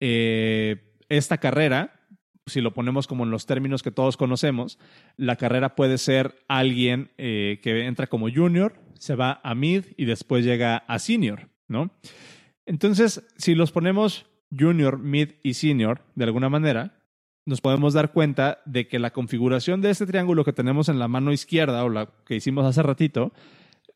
[0.00, 2.00] Eh, esta carrera,
[2.46, 4.78] si lo ponemos como en los términos que todos conocemos,
[5.16, 10.44] la carrera puede ser alguien que entra como junior, se va a mid y después
[10.44, 11.90] llega a senior, ¿no?
[12.66, 14.26] Entonces, si los ponemos
[14.56, 16.94] junior, mid y senior de alguna manera,
[17.46, 21.08] nos podemos dar cuenta de que la configuración de este triángulo que tenemos en la
[21.08, 23.32] mano izquierda o la que hicimos hace ratito,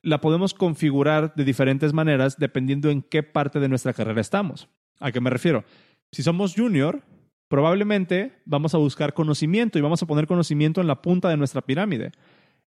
[0.03, 4.69] la podemos configurar de diferentes maneras dependiendo en qué parte de nuestra carrera estamos.
[5.01, 5.65] ¿A qué me refiero?
[6.13, 7.03] Si somos junior,
[7.49, 11.63] probablemente vamos a buscar conocimiento y vamos a poner conocimiento en la punta de nuestra
[11.63, 12.13] pirámide.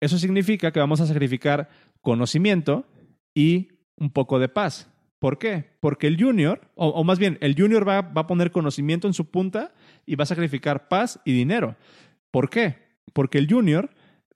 [0.00, 1.68] Eso significa que vamos a sacrificar
[2.00, 2.86] conocimiento
[3.34, 4.88] y un poco de paz.
[5.20, 5.76] ¿Por qué?
[5.78, 9.30] Porque el junior, o, más bien, el junior va, va, a poner conocimiento en su
[9.30, 9.72] punta
[10.04, 11.76] y va a sacrificar paz y dinero.
[12.32, 12.76] ¿Por qué?
[13.12, 13.90] Porque el junior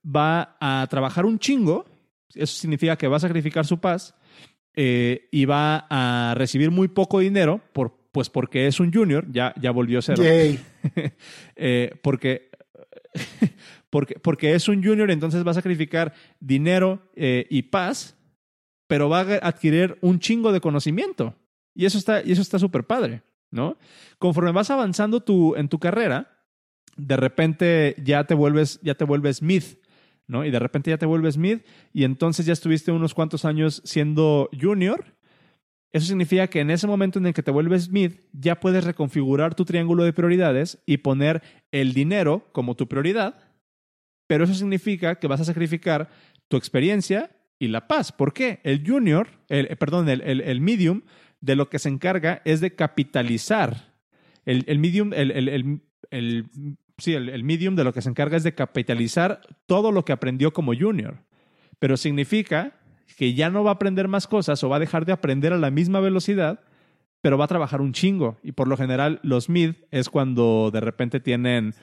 [0.05, 1.85] va a trabajar un chingo,
[2.33, 4.15] eso significa que va a sacrificar su paz
[4.75, 9.53] eh, y va a recibir muy poco dinero, por, pues porque es un junior, ya,
[9.59, 10.17] ya volvió a ser.
[11.55, 12.49] eh, porque,
[13.89, 18.17] porque, porque es un junior, entonces va a sacrificar dinero eh, y paz
[18.87, 21.35] pero va a adquirir un chingo de conocimiento.
[21.75, 23.21] Y eso está y eso está súper padre,
[23.51, 23.77] ¿no?
[24.17, 26.43] Conforme vas avanzando tu, en tu carrera,
[26.95, 29.63] de repente ya te vuelves ya te vuelves mid,
[30.27, 30.45] ¿no?
[30.45, 31.59] Y de repente ya te vuelves mid
[31.93, 35.17] y entonces ya estuviste unos cuantos años siendo junior.
[35.93, 39.55] Eso significa que en ese momento en el que te vuelves mid, ya puedes reconfigurar
[39.55, 43.39] tu triángulo de prioridades y poner el dinero como tu prioridad,
[44.27, 46.09] pero eso significa que vas a sacrificar
[46.49, 48.11] tu experiencia y la paz.
[48.11, 48.59] ¿Por qué?
[48.63, 51.01] El junior, el, eh, perdón, el, el, medium,
[51.41, 53.93] de lo que se encarga es de capitalizar.
[54.45, 55.81] El, el medium, el,
[56.97, 60.53] sí, el, medium de lo que se encarga es de capitalizar todo lo que aprendió
[60.53, 61.23] como junior.
[61.79, 62.73] Pero significa
[63.17, 65.57] que ya no va a aprender más cosas o va a dejar de aprender a
[65.57, 66.61] la misma velocidad,
[67.21, 68.37] pero va a trabajar un chingo.
[68.43, 71.73] Y por lo general, los mid es cuando de repente tienen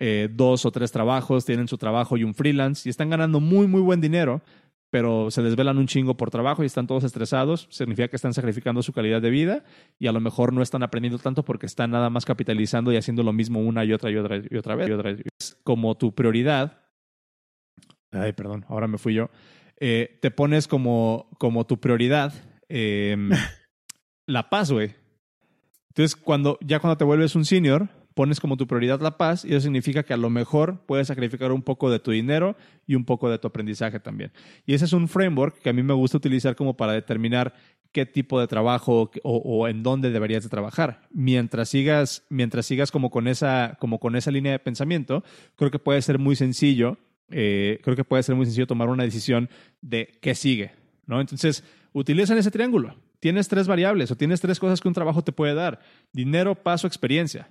[0.00, 3.66] eh, dos o tres trabajos, tienen su trabajo y un freelance y están ganando muy,
[3.66, 4.42] muy buen dinero,
[4.90, 8.82] pero se desvelan un chingo por trabajo y están todos estresados, significa que están sacrificando
[8.82, 9.64] su calidad de vida
[9.98, 13.22] y a lo mejor no están aprendiendo tanto porque están nada más capitalizando y haciendo
[13.22, 14.88] lo mismo una y otra y otra y otra vez.
[14.88, 15.16] Y otra.
[15.62, 16.80] Como tu prioridad,
[18.12, 19.30] ay, perdón, ahora me fui yo,
[19.78, 22.32] eh, te pones como, como tu prioridad
[22.68, 23.30] em,
[24.26, 24.94] la paz, güey.
[25.90, 29.50] Entonces, cuando, ya cuando te vuelves un senior, pones como tu prioridad la paz y
[29.50, 33.04] eso significa que a lo mejor puedes sacrificar un poco de tu dinero y un
[33.04, 34.32] poco de tu aprendizaje también.
[34.66, 37.54] Y ese es un framework que a mí me gusta utilizar como para determinar
[37.92, 41.02] qué tipo de trabajo o, en dónde deberías de trabajar.
[41.12, 45.22] Mientras sigas, mientras sigas como con esa, como con esa línea de pensamiento,
[45.54, 46.98] creo que puede ser muy sencillo,
[47.30, 49.48] eh, creo que puede ser muy sencillo tomar una decisión
[49.80, 50.72] de qué sigue,
[51.06, 51.20] ¿no?
[51.20, 51.62] Entonces,
[51.92, 52.96] utilizan ese triángulo.
[53.20, 55.78] Tienes tres variables o tienes tres cosas que un trabajo te puede dar.
[56.12, 57.48] Dinero, paso, experiencia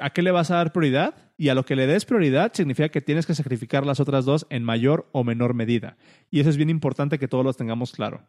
[0.00, 2.88] a qué le vas a dar prioridad y a lo que le des prioridad significa
[2.88, 5.96] que tienes que sacrificar las otras dos en mayor o menor medida.
[6.30, 8.22] Y eso es bien importante que todos los tengamos claro.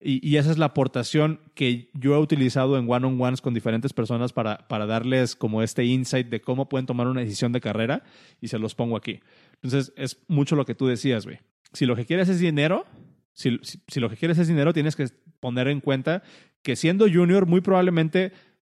[0.00, 4.32] Y, y esa es la aportación que yo he utilizado en one-on-ones con diferentes personas
[4.32, 8.02] para, para darles como este insight de cómo pueden tomar una decisión de carrera
[8.40, 9.20] y se los pongo aquí.
[9.62, 11.38] Entonces, es mucho lo que tú decías, güey.
[11.72, 12.86] Si lo que quieres es dinero,
[13.32, 15.06] si, si, si lo que quieres es dinero, tienes que
[15.40, 16.22] poner en cuenta
[16.62, 18.32] que siendo junior, muy probablemente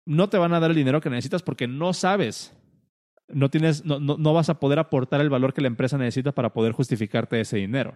[0.10, 2.52] no te van a dar el dinero que necesitas porque no sabes.
[3.28, 6.32] No, tienes, no, no, no vas a poder aportar el valor que la empresa necesita
[6.32, 7.96] para poder justificarte ese dinero.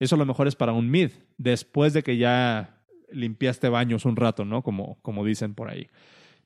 [0.00, 4.16] Eso a lo mejor es para un mid, después de que ya limpiaste baños un
[4.16, 4.62] rato, ¿no?
[4.62, 5.86] Como, como dicen por ahí.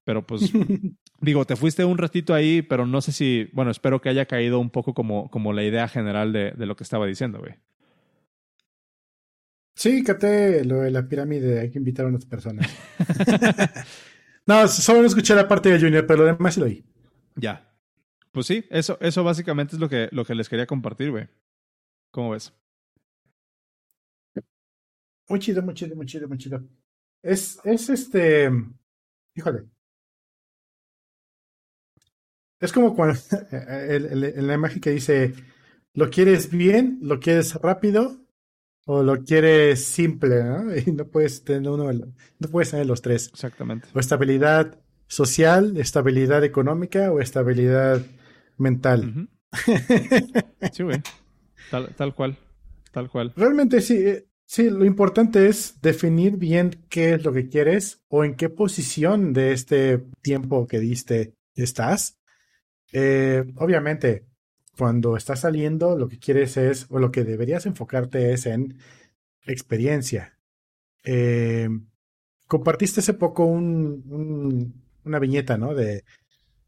[0.05, 0.53] Pero pues,
[1.23, 4.61] digo, te fuiste un ratito ahí, pero no sé si, bueno, espero que haya caído
[4.61, 7.55] un poco como, como la idea general de, de lo que estaba diciendo, güey.
[9.75, 12.69] Sí, capté lo de la pirámide, hay que invitar a unas personas.
[14.49, 16.85] no, solo no escuché la parte de Junior, pero lo demás sí lo oí.
[17.37, 17.71] Ya.
[18.33, 21.29] Pues sí, eso, eso básicamente es lo que, lo que les quería compartir, güey.
[22.11, 22.53] ¿Cómo ves?
[25.29, 26.65] Muy chido, muy chido, muy chido, muy chido.
[27.23, 28.51] Es, es este.
[29.35, 29.65] Híjole.
[32.61, 33.19] Es como cuando
[33.53, 35.35] el, la imagen que dice:
[35.95, 36.99] ¿Lo quieres bien?
[37.03, 38.28] ¿Lo quieres rápido?
[38.91, 40.43] ¿O lo quieres simple?
[40.43, 40.75] ¿no?
[40.87, 43.29] Y no puedes tener uno, no puedes tener los tres.
[43.29, 43.89] Exactamente.
[43.95, 48.01] O estabilidad social, estabilidad económica o estabilidad
[48.57, 49.01] mental.
[49.01, 49.29] Uh
[49.71, 50.45] -huh.
[50.73, 51.03] Sí, güey.
[51.71, 52.39] Tal, tal cual.
[52.91, 53.33] Tal cual.
[53.37, 53.95] Realmente sí.
[53.97, 58.49] eh, Sí, lo importante es definir bien qué es lo que quieres o en qué
[58.49, 62.19] posición de este tiempo que diste estás.
[62.91, 64.25] Eh, obviamente,
[64.79, 68.79] cuando estás saliendo, lo que quieres es, o lo que deberías enfocarte es en
[69.45, 70.39] experiencia.
[71.03, 71.69] Eh,
[72.47, 75.75] compartiste hace poco un, un, una viñeta, ¿no?
[75.75, 76.05] De,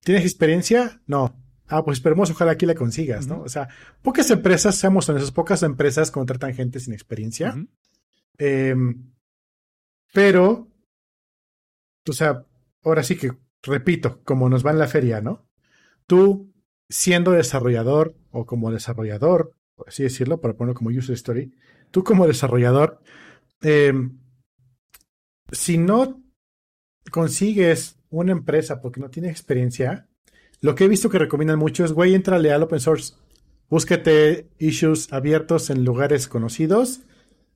[0.01, 1.01] ¿tienes experiencia?
[1.07, 1.41] No.
[1.69, 3.37] Ah, pues esperemos, ojalá aquí la consigas, ¿no?
[3.37, 3.47] Uh -huh.
[3.47, 3.69] O sea,
[4.03, 7.55] pocas empresas, seamos honestos, pocas empresas contratan gente sin experiencia.
[7.55, 7.69] Uh -huh.
[8.39, 8.75] eh,
[10.13, 10.69] pero,
[12.09, 12.45] o sea,
[12.83, 13.31] ahora sí que,
[13.63, 15.49] repito, como nos va en la feria, ¿no?
[16.09, 16.50] Tú,
[16.91, 21.55] siendo desarrollador o como desarrollador, por así decirlo, para ponerlo como user story,
[21.91, 23.01] tú como desarrollador,
[23.63, 23.95] eh,
[25.53, 26.23] si no
[27.11, 30.09] consigues una empresa porque no tienes experiencia,
[30.61, 33.15] lo que he visto que recomiendan mucho es, güey, entrale al open source.
[33.71, 37.01] Búsquete issues abiertos en lugares conocidos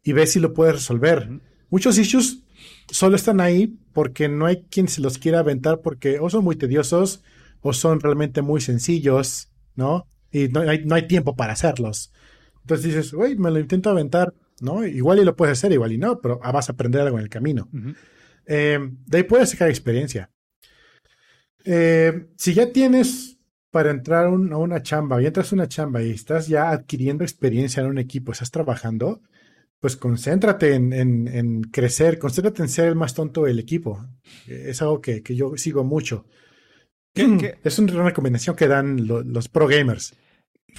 [0.03, 1.27] y ve si lo puedes resolver.
[1.29, 1.41] Uh -huh.
[1.71, 2.45] Muchos issues
[2.89, 6.57] solo están ahí porque no hay quien se los quiera aventar porque o son muy
[6.57, 7.23] tediosos
[7.67, 10.07] o son realmente muy sencillos, ¿no?
[10.31, 12.13] Y no hay, no hay tiempo para hacerlos.
[12.61, 14.87] Entonces dices, güey, me lo intento aventar, ¿no?
[14.87, 17.31] Igual y lo puedes hacer, igual y no, pero vas a aprender algo en el
[17.31, 17.71] camino.
[17.73, 17.97] Uh -huh.
[18.47, 20.31] eh, de ahí puedes sacar experiencia.
[21.65, 23.39] Eh, si ya tienes
[23.71, 27.25] para entrar un, a una chamba, ya entras a una chamba y estás ya adquiriendo
[27.25, 29.23] experiencia en un equipo, estás trabajando,
[29.81, 34.05] pues concéntrate en, en, en crecer, concéntrate en ser el más tonto del equipo.
[34.47, 36.27] Es algo que, que yo sigo mucho.
[37.15, 37.59] ¿Qué, qué?
[37.63, 40.15] Es una recomendación que dan lo, los pro gamers.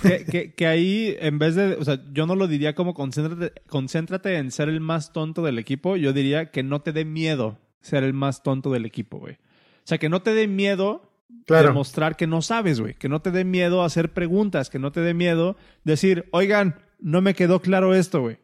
[0.02, 3.62] Que, que, que, ahí, en vez de, o sea, yo no lo diría como concéntrate,
[3.68, 7.60] concéntrate en ser el más tonto del equipo, yo diría que no te dé miedo
[7.80, 9.36] ser el más tonto del equipo, güey.
[9.36, 11.14] O sea, que no te dé miedo
[11.46, 11.70] claro.
[11.70, 12.96] demostrar que no sabes, güey.
[12.96, 17.22] Que no te dé miedo hacer preguntas, que no te dé miedo decir, oigan, no
[17.22, 18.40] me quedó claro esto, güey.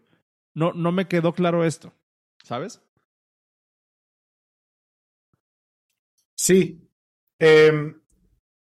[0.53, 1.93] No, no me quedó claro esto.
[2.43, 2.81] ¿Sabes?
[6.35, 6.90] Sí.
[7.41, 7.93] Eh,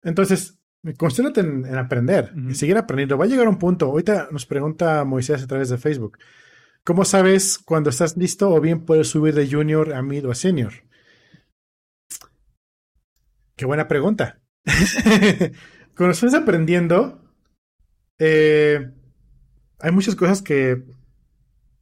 [0.03, 0.59] entonces,
[0.97, 2.51] concéntrate en, en aprender uh -huh.
[2.53, 3.19] y seguir aprendiendo.
[3.19, 3.87] Va a llegar un punto.
[3.87, 6.17] Ahorita nos pregunta Moisés a través de Facebook.
[6.85, 10.35] ¿Cómo sabes cuando estás listo o bien puedes subir de junior a mid o a
[10.35, 10.73] senior?
[13.57, 14.41] Qué buena pregunta.
[15.95, 17.23] Cuando estás aprendiendo,
[18.19, 18.91] eh,
[19.79, 20.83] hay muchas cosas que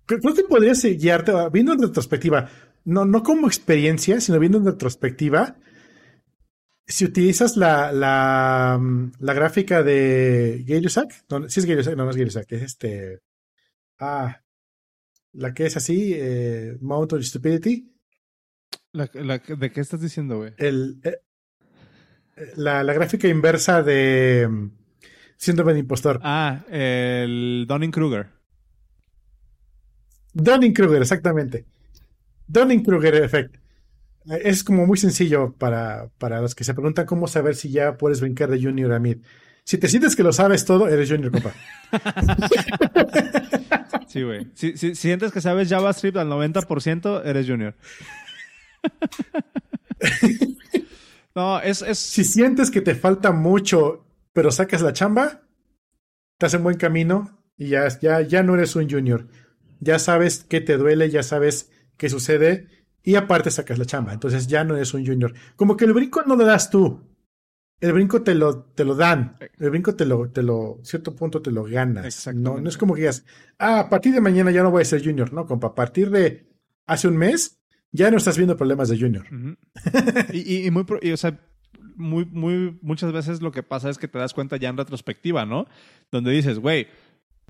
[0.07, 2.51] creo que podrías guiarte viendo en retrospectiva,
[2.85, 5.57] no, no como experiencia, sino viendo en retrospectiva.
[6.91, 8.81] Si utilizas la, la,
[9.21, 13.21] la gráfica de Gay-Lussac, no, si es Gay-Lussac, no, no es Gay-Lussac, es este.
[13.99, 14.41] Ah,
[15.33, 17.93] la que es así, eh, Mount of Stupidity.
[18.93, 20.55] La, la, ¿De qué estás diciendo, güey?
[20.57, 21.19] El, eh,
[22.57, 24.71] la, la, gráfica inversa de um,
[25.37, 26.21] síndrome de impostor.
[26.23, 28.29] Ah, el Donning-Kruger.
[30.33, 31.67] Donning-Kruger, exactamente.
[32.47, 33.57] Donning-Kruger effect.
[34.29, 38.21] Es como muy sencillo para, para los que se preguntan cómo saber si ya puedes
[38.21, 39.19] brincar de junior a mid.
[39.65, 41.53] Si te sientes que lo sabes todo, eres junior, compa.
[44.09, 44.49] sí, güey.
[44.55, 47.75] Si, si, si, sientes que sabes JavaScript al 90%, eres junior.
[51.35, 52.01] No, es, es...
[52.01, 55.43] Si sientes que te falta mucho, pero sacas la chamba,
[56.33, 59.29] estás en buen camino y ya, ya, ya no eres un junior.
[59.79, 64.13] Ya sabes qué te duele, ya sabes qué sucede y aparte sacas la chamba.
[64.13, 65.35] Entonces ya no eres un junior.
[65.57, 67.01] Como que el brinco no lo das tú.
[67.81, 69.37] El brinco te lo, te lo dan.
[69.59, 72.27] El brinco te lo, te lo, cierto punto te lo ganas.
[72.35, 73.25] No, no es como que digas,
[73.59, 75.33] ah, a partir de mañana ya no voy a ser junior.
[75.33, 76.49] No, compa, a partir de
[76.87, 77.61] hace un mes
[77.93, 79.27] ya no estás viendo problemas de junior.
[80.33, 81.39] y, y, muy, o sea,
[81.97, 85.47] muy, muy, muchas veces lo que pasa es que te das cuenta ya en retrospectiva,
[85.47, 85.67] ¿no?
[86.11, 86.89] Donde dices, güey,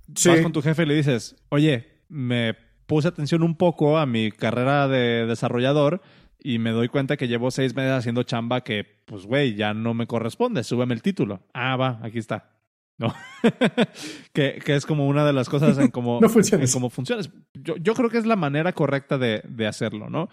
[0.07, 2.57] vas con tu jefe y le dices, oye, me
[2.89, 6.01] puse atención un poco a mi carrera de desarrollador
[6.41, 9.93] y me doy cuenta que llevo seis meses haciendo chamba que, pues, güey, ya no
[9.93, 11.43] me corresponde, súbeme el título.
[11.53, 12.59] Ah, va, aquí está.
[12.97, 13.15] ¿no?
[14.33, 16.65] que, que, es como una de las cosas en cómo, no funciona.
[16.73, 17.23] cómo funciona.
[17.55, 20.31] Yo, yo, creo que es la manera correcta de, de hacerlo, ¿no?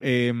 [0.00, 0.32] Eh,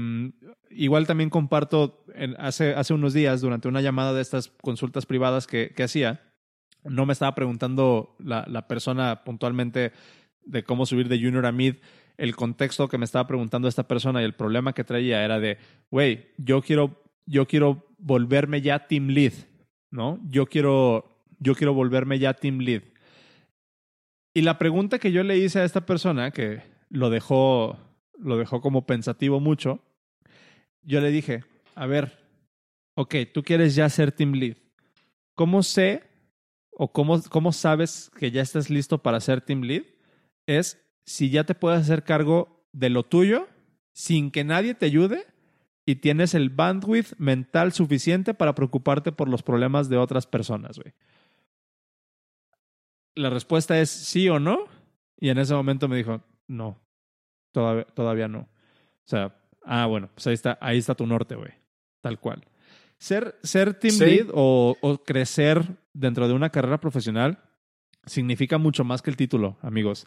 [0.70, 5.48] igual también comparto, en, hace, hace unos días, durante una llamada de estas consultas privadas
[5.48, 6.22] que, que hacía,
[6.84, 9.92] no me estaba preguntando la, la, persona puntualmente
[10.48, 11.76] de cómo subir de junior a mid.
[12.16, 15.58] El contexto que me estaba preguntando esta persona y el problema que traía era de,
[15.90, 19.32] güey, yo quiero, yo quiero volverme ya team lead,
[19.90, 20.18] ¿no?
[20.28, 22.82] Yo quiero, yo quiero volverme ya team lead.
[24.34, 27.78] Y la pregunta que yo le hice a esta persona, que lo dejó
[28.18, 29.80] lo dejó como pensativo mucho.
[30.82, 31.44] Yo le dije,
[31.74, 32.18] a ver,
[32.94, 34.56] ok, tú quieres ya ser team lead.
[35.34, 36.02] ¿Cómo sé
[36.70, 39.84] o cómo, cómo sabes que ya estás listo para ser team lead?
[40.48, 43.46] Es si ya te puedes hacer cargo de lo tuyo
[43.92, 45.26] sin que nadie te ayude
[45.86, 50.94] y tienes el bandwidth mental suficiente para preocuparte por los problemas de otras personas, güey.
[53.14, 54.64] La respuesta es sí o no.
[55.20, 56.80] Y en ese momento me dijo, no,
[57.52, 58.40] Todavía, todavía no.
[58.40, 59.34] O sea,
[59.64, 61.52] ah, bueno, pues ahí está, ahí está tu norte, güey.
[62.00, 62.44] Tal cual.
[62.98, 67.38] Ser, ser team lead o, o, crecer dentro de una carrera profesional
[68.06, 70.06] significa mucho más que el título, amigos.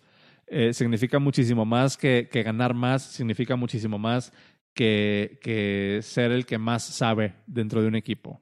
[0.53, 4.33] Eh, significa muchísimo más que, que, ganar más, significa muchísimo más
[4.73, 8.41] que, que, ser el que más sabe dentro de un equipo.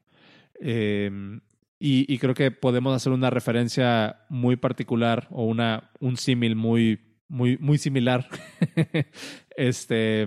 [0.60, 1.10] Eh,
[1.78, 6.98] y, y, creo que podemos hacer una referencia muy particular o una, un símil muy
[7.30, 8.26] muy, muy similar
[9.56, 10.26] este,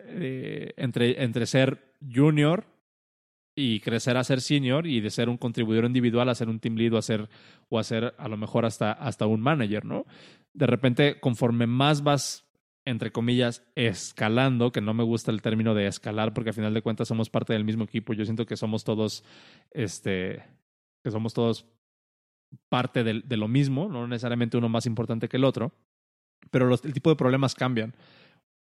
[0.00, 2.66] eh, entre, entre ser junior
[3.56, 6.76] y crecer a ser senior y de ser un contribuidor individual a ser un team
[6.76, 7.28] lead o a ser,
[7.68, 10.06] o a ser a lo mejor hasta, hasta un manager, ¿no?
[10.52, 12.44] De repente, conforme más vas,
[12.84, 16.82] entre comillas, escalando, que no me gusta el término de escalar porque al final de
[16.82, 19.24] cuentas somos parte del mismo equipo, yo siento que somos todos,
[19.70, 20.42] este,
[21.04, 21.66] que somos todos
[22.68, 25.72] parte de, de lo mismo, no necesariamente uno más importante que el otro
[26.50, 27.94] pero los, el tipo de problemas cambian.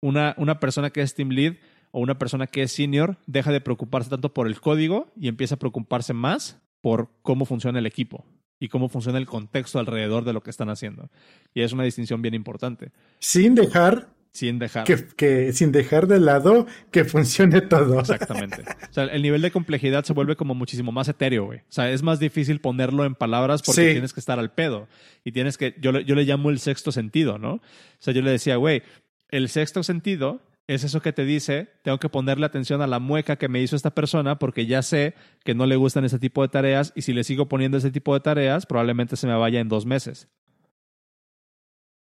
[0.00, 1.54] Una, una persona que es team lead
[1.92, 5.54] o una persona que es senior deja de preocuparse tanto por el código y empieza
[5.54, 8.24] a preocuparse más por cómo funciona el equipo
[8.58, 11.10] y cómo funciona el contexto alrededor de lo que están haciendo.
[11.54, 12.90] Y es una distinción bien importante.
[13.20, 14.84] Sin dejar sin dejar.
[14.84, 18.00] Que, que, sin dejar de lado que funcione todo.
[18.00, 18.62] Exactamente.
[18.62, 21.58] O sea, el nivel de complejidad se vuelve como muchísimo más etéreo, güey.
[21.58, 24.88] O sea, es más difícil ponerlo en palabras porque tienes que estar al pedo.
[25.22, 27.56] Y tienes que, yo, yo le llamo el sexto sentido, ¿no?
[27.56, 27.60] O
[27.98, 28.82] sea, yo le decía, güey,
[29.28, 33.36] el sexto sentido es eso que te dice, tengo que ponerle atención a la mueca
[33.36, 36.48] que me hizo esta persona porque ya sé que no le gustan ese tipo de
[36.48, 39.68] tareas y si le sigo poniendo ese tipo de tareas, probablemente se me vaya en
[39.68, 40.28] dos meses.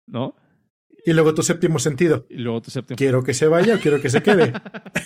[0.07, 0.35] ¿No?
[1.05, 2.25] Y luego tu séptimo sentido.
[2.29, 2.97] Y luego tu séptimo.
[2.97, 4.53] Quiero que se vaya o quiero que se quede.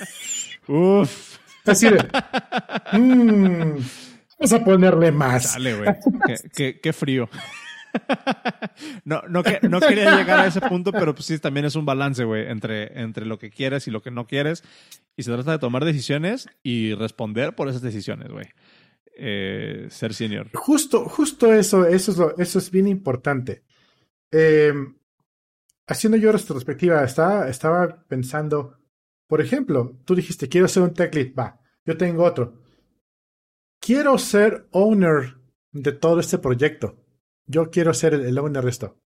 [0.68, 1.38] Uf.
[1.66, 1.98] Así de.
[2.94, 3.78] Mmm,
[4.40, 5.54] vamos a ponerle más.
[5.54, 5.90] Dale, güey.
[6.26, 7.30] qué, qué, qué, frío.
[9.06, 11.86] no, no, que, no quería llegar a ese punto, pero pues sí, también es un
[11.86, 14.64] balance, güey, entre, entre lo que quieres y lo que no quieres.
[15.16, 18.46] Y se trata de tomar decisiones y responder por esas decisiones, güey.
[19.16, 20.50] Eh, ser senior.
[20.54, 23.64] Justo, justo eso, eso es, lo, eso es bien importante.
[24.32, 24.74] Eh,
[25.88, 28.80] haciendo yo retrospectiva, estaba, estaba pensando,
[29.28, 32.62] por ejemplo, tú dijiste, quiero ser un tech lead, va, yo tengo otro.
[33.80, 35.36] Quiero ser owner
[35.72, 37.03] de todo este proyecto.
[37.46, 38.98] Yo quiero ser el, owner de esto.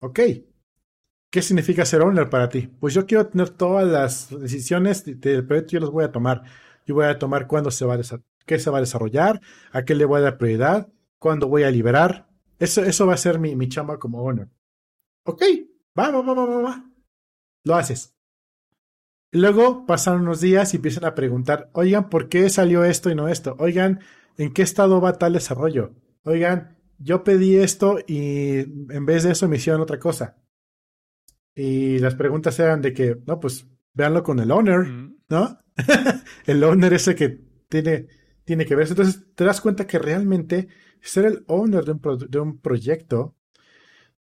[0.00, 0.20] Ok.
[1.30, 2.68] ¿Qué significa ser owner para ti?
[2.80, 6.42] Pues yo quiero tener todas las decisiones del proyecto, yo las voy a tomar.
[6.86, 9.40] Yo voy a tomar cuándo se va a va desarrollar,
[9.72, 12.28] a qué le voy a dar prioridad, cuándo voy a liberar.
[12.58, 14.48] Eso, eso va a ser mi, mi chamba como owner.
[15.24, 15.42] Ok,
[15.98, 16.84] Va, va, va, va, va,
[17.64, 18.14] Lo haces.
[19.32, 23.28] Luego pasan unos días y empiezan a preguntar, oigan, ¿por qué salió esto y no
[23.28, 23.56] esto?
[23.58, 24.00] Oigan,
[24.36, 25.94] ¿en qué estado va tal desarrollo?
[26.24, 30.36] Oigan, yo pedí esto y en vez de eso me hicieron otra cosa.
[31.54, 34.86] Y las preguntas eran de que, no, pues véanlo con el owner,
[35.28, 35.58] ¿no?
[36.46, 38.08] el owner ese que tiene,
[38.44, 38.88] tiene que ver.
[38.88, 40.68] Entonces te das cuenta que realmente
[41.00, 43.36] ser el owner de un, de un proyecto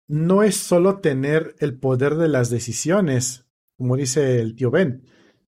[0.08, 3.46] no es solo tener el poder de las decisiones
[3.82, 5.04] como dice el tío Ben.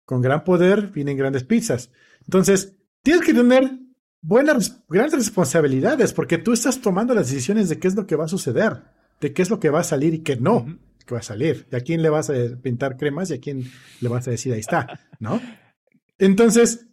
[0.04, 1.92] Con gran poder vienen grandes pizzas.
[2.24, 3.78] Entonces, tienes que tener
[4.22, 8.24] buenas, grandes responsabilidades porque tú estás tomando las decisiones de qué es lo que va
[8.24, 8.84] a suceder,
[9.20, 10.66] de qué es lo que va a salir y qué no
[11.06, 11.66] que va a salir.
[11.70, 14.52] Y a quién le vas a pintar cremas y a quién le vas a decir
[14.52, 15.40] ahí está, ¿no?
[16.18, 16.86] Entonces,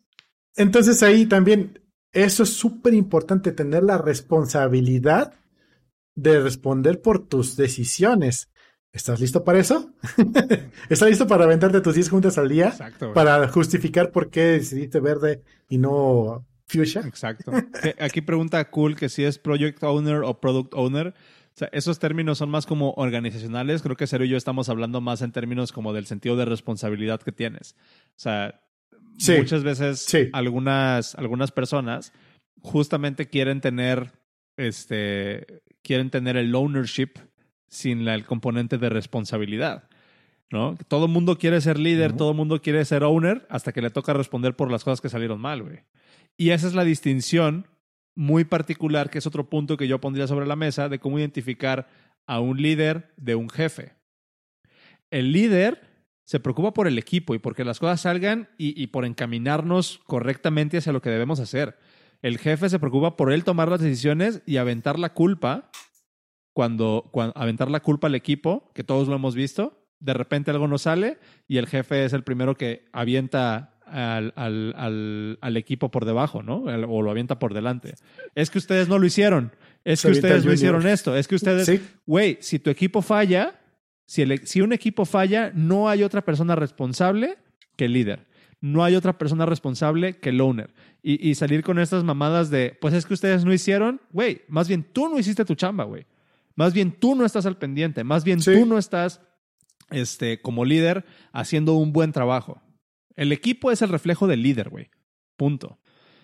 [0.55, 5.33] entonces ahí también, eso es súper importante, tener la responsabilidad
[6.15, 8.49] de responder por tus decisiones.
[8.91, 9.91] ¿Estás listo para eso?
[10.89, 12.67] ¿Estás listo para aventarte tus 10 juntas al día?
[12.67, 13.13] Exacto.
[13.13, 16.45] Para justificar por qué decidiste verde y no
[16.79, 17.01] fuchsia.
[17.05, 17.51] Exacto.
[17.99, 21.07] Aquí pregunta Cool que si es Project Owner o Product Owner.
[21.09, 23.81] O sea, esos términos son más como organizacionales.
[23.83, 27.21] Creo que Cero y yo estamos hablando más en términos como del sentido de responsabilidad
[27.21, 27.75] que tienes.
[28.09, 28.59] O sea,
[29.17, 29.35] Sí.
[29.37, 30.29] muchas veces Sí.
[30.33, 32.11] algunas, algunas personas
[32.61, 34.11] justamente quieren tener
[34.57, 37.09] este quieren tener el ownership
[37.67, 39.89] sin la- el componente de responsabilidad.
[40.51, 40.77] ¿No?
[40.87, 42.17] Todo el mundo quiere ser líder, Ujú.
[42.17, 45.09] todo el mundo quiere ser owner hasta que le toca responder por las cosas que
[45.09, 45.79] salieron mal, güey.
[46.37, 47.67] Y esa es la distinción
[48.15, 51.87] muy particular, que es otro punto que yo pondría sobre la mesa, de cómo identificar
[52.25, 53.93] a un líder de un jefe.
[55.11, 55.93] El líder
[56.25, 60.93] se preocupa por el equipo y porque las cosas salgan y, por encaminarnos correctamente hacia
[60.93, 61.77] lo que debemos hacer.
[62.21, 65.69] El jefe se preocupa por él tomar las decisiones y aventar la culpa
[66.53, 69.85] cuando, cuando aventar la culpa al equipo, que todos lo hemos visto.
[69.99, 71.17] De repente algo no sale
[71.47, 76.41] y el jefe es el primero que avienta al, al, al, al equipo por debajo,
[76.43, 76.63] ¿no?
[76.63, 77.93] O lo avienta por delante.
[78.35, 79.51] Es que ustedes no lo hicieron.
[79.85, 81.15] Es Se que ustedes no hicieron esto.
[81.15, 83.59] Es que ustedes Sí, güey, si tu equipo falla,
[84.05, 87.37] si, el- si un equipo falla, no hay otra persona responsable
[87.75, 88.25] que el líder.
[88.61, 90.73] No hay otra persona responsable que el owner.
[91.01, 94.69] Y, y salir con estas mamadas de, pues es que ustedes no hicieron, güey, más
[94.69, 96.05] bien tú no hiciste tu chamba, güey.
[96.55, 98.03] Más bien tú no estás al pendiente.
[98.05, 98.53] Más bien Sí.
[98.53, 99.19] tú no estás,
[99.91, 102.61] este, como líder, haciendo un buen trabajo.
[103.15, 104.89] El equipo es el reflejo del líder, güey.
[105.37, 105.79] Punto.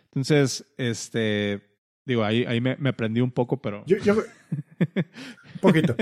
[0.05, 3.83] Entonces, este, digo, ahí, ahí me, me prendí un poco, pero...
[3.85, 4.23] Yo, yo- un
[5.61, 5.95] poquito.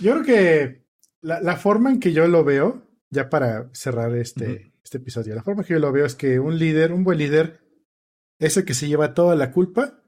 [0.00, 0.86] Yo creo que
[1.22, 5.42] la, la forma en que yo lo veo, ya para cerrar este, este episodio, la
[5.42, 7.60] forma en que yo lo veo es que un líder, un buen líder,
[8.38, 10.02] es el que se lleva toda la culpa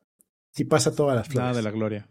[0.57, 1.41] y pasa todas las flores.
[1.43, 2.09] Nada de la gloria.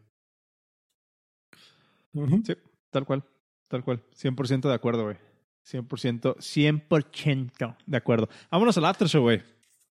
[2.45, 2.53] Sí,
[2.89, 3.23] tal cual,
[3.67, 4.03] tal cual.
[4.15, 5.17] 100% de acuerdo, güey.
[5.69, 8.29] 100%, 100% de acuerdo.
[8.49, 9.41] Vámonos al after show, güey.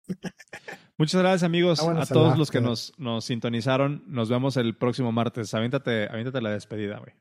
[0.97, 4.03] Muchas gracias, amigos, Vámonos a todos los que nos, nos sintonizaron.
[4.07, 5.53] Nos vemos el próximo martes.
[5.53, 7.13] Aviéntate, aviéntate la despedida, güey.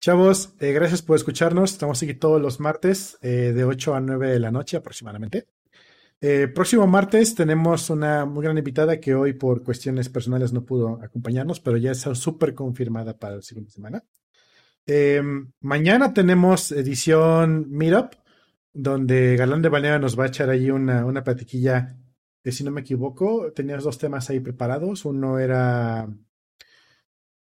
[0.00, 1.72] Chavos, eh, gracias por escucharnos.
[1.72, 5.48] Estamos aquí todos los martes eh, de 8 a 9 de la noche aproximadamente.
[6.22, 11.00] Eh, próximo martes tenemos una muy gran invitada que hoy por cuestiones personales no pudo
[11.02, 14.02] acompañarnos, pero ya está súper confirmada para la siguiente semana.
[14.92, 15.22] Eh,
[15.60, 18.14] mañana tenemos edición Meetup,
[18.72, 21.96] donde Galán de Balea nos va a echar ahí una, una platiquilla,
[22.44, 25.04] si no me equivoco, tenías dos temas ahí preparados.
[25.04, 26.08] Uno era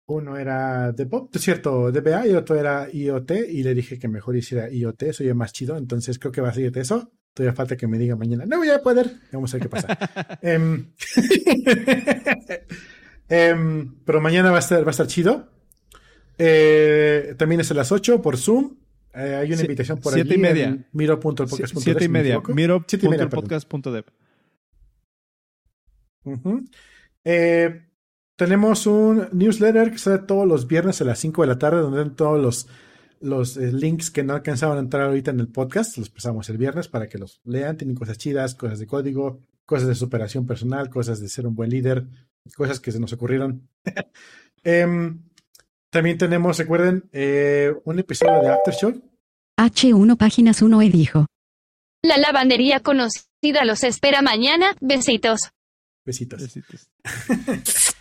[0.07, 4.35] uno era DevOps, es cierto, DBA y otro era IoT y le dije que mejor
[4.35, 7.13] hiciera IoT, soy más chido, entonces creo que va a de eso.
[7.35, 9.97] Todavía falta que me diga mañana, no voy a poder, vamos a ver qué pasa.
[10.43, 10.93] Em,
[13.29, 15.58] em, pero mañana va a estar, va a estar chido.
[16.39, 18.77] Eh, también es a las 8 por Zoom.
[19.15, 20.67] Eh, hay una invitación por siete allí y media.
[20.69, 22.35] en miro.podcast.dev, Siete y media.
[22.35, 22.55] equivoco.
[22.55, 23.45] Miro Siete y media, punto perdón.
[23.49, 24.05] podcast punto dev.
[26.25, 26.65] Ujú.
[27.25, 27.83] Eh,
[28.37, 31.99] tenemos un newsletter que sale todos los viernes a las 5 de la tarde, donde
[31.99, 32.69] dan todos los,
[33.21, 35.97] los eh, links que no alcanzaban a entrar ahorita en el podcast.
[35.99, 37.77] Los pasamos el viernes para que los lean.
[37.77, 41.71] Tienen cosas chidas, cosas de código, cosas de superación personal, cosas de ser un buen
[41.71, 42.07] líder,
[42.57, 43.69] cosas que se nos ocurrieron.
[44.65, 45.23] Em,
[45.91, 48.97] también tenemos, recuerden, eh, un episodio de Aftershock.
[49.57, 51.27] H1 páginas 1 e dijo.
[52.03, 54.77] La lavandería conocida los espera mañana.
[54.81, 55.51] Besitos.
[56.05, 56.43] Besitos.
[56.43, 56.89] Besitos.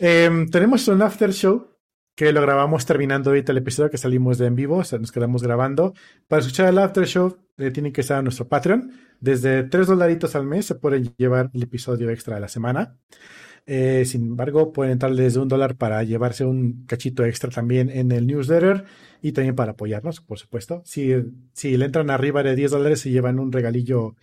[0.00, 1.68] Em, tenemos un after show
[2.16, 5.12] que lo grabamos terminando ahorita el episodio que salimos de en vivo, o sea, nos
[5.12, 5.94] quedamos grabando.
[6.28, 8.92] Para escuchar el after show eh, tienen que estar en nuestro Patreon.
[9.20, 12.98] Desde 3 dolaritos al mes se pueden llevar el episodio extra de la semana.
[13.66, 18.12] Eh, sin embargo, pueden entrar desde un dólar para llevarse un cachito extra también en
[18.12, 18.84] el newsletter
[19.22, 20.82] y también para apoyarnos, por supuesto.
[20.84, 21.12] Si,
[21.54, 24.16] si le entran arriba de 10 dólares, se llevan un regalillo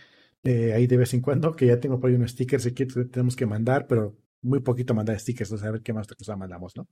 [0.43, 3.35] eh, ahí de vez en cuando, que ya tengo por ahí unos stickers que tenemos
[3.35, 6.75] que mandar, pero muy poquito mandar stickers, o sea, a ver qué más cosa mandamos,
[6.75, 6.87] ¿no?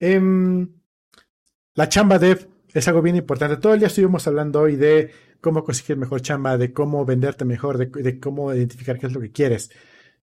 [0.00, 0.68] Em,
[1.74, 3.56] la chamba dev es algo bien importante.
[3.56, 5.10] Todo el día estuvimos hablando hoy de
[5.40, 9.32] cómo conseguir mejor chamba, de cómo venderte mejor, de cómo identificar qué es lo que
[9.32, 9.70] quieres.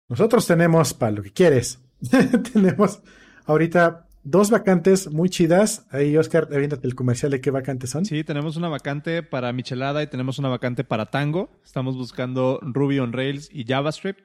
[0.08, 1.80] Nosotros tenemos para lo que quieres.
[2.52, 3.02] tenemos
[3.44, 5.86] ahorita dos vacantes muy chidas.
[5.90, 8.06] Ahí, Oscar, el comercial de qué vacantes son.
[8.06, 11.50] Sí, tenemos una vacante para Michelada y tenemos una vacante para Tango.
[11.62, 14.20] Estamos buscando Ruby on Rails y JavaScript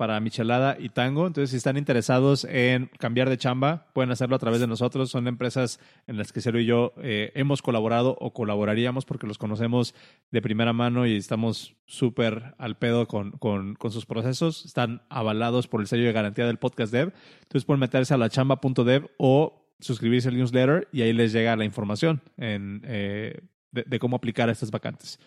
[0.00, 1.26] para Michelada y Tango.
[1.26, 5.10] Entonces, si están interesados en cambiar de chamba, pueden hacerlo a través de nosotros.
[5.10, 9.36] Son empresas en las que Cero y yo eh, hemos colaborado o colaboraríamos porque los
[9.36, 9.94] conocemos
[10.30, 14.64] de primera mano y estamos súper al pedo con, con, sus procesos.
[14.64, 17.12] Están avalados por el sello de garantía del podcast dev.
[17.42, 21.66] Entonces, pueden meterse a la chamba.dev o suscribirse al newsletter y ahí les llega la
[21.66, 23.38] información eh,
[23.70, 25.18] de, de cómo aplicar a estas vacantes.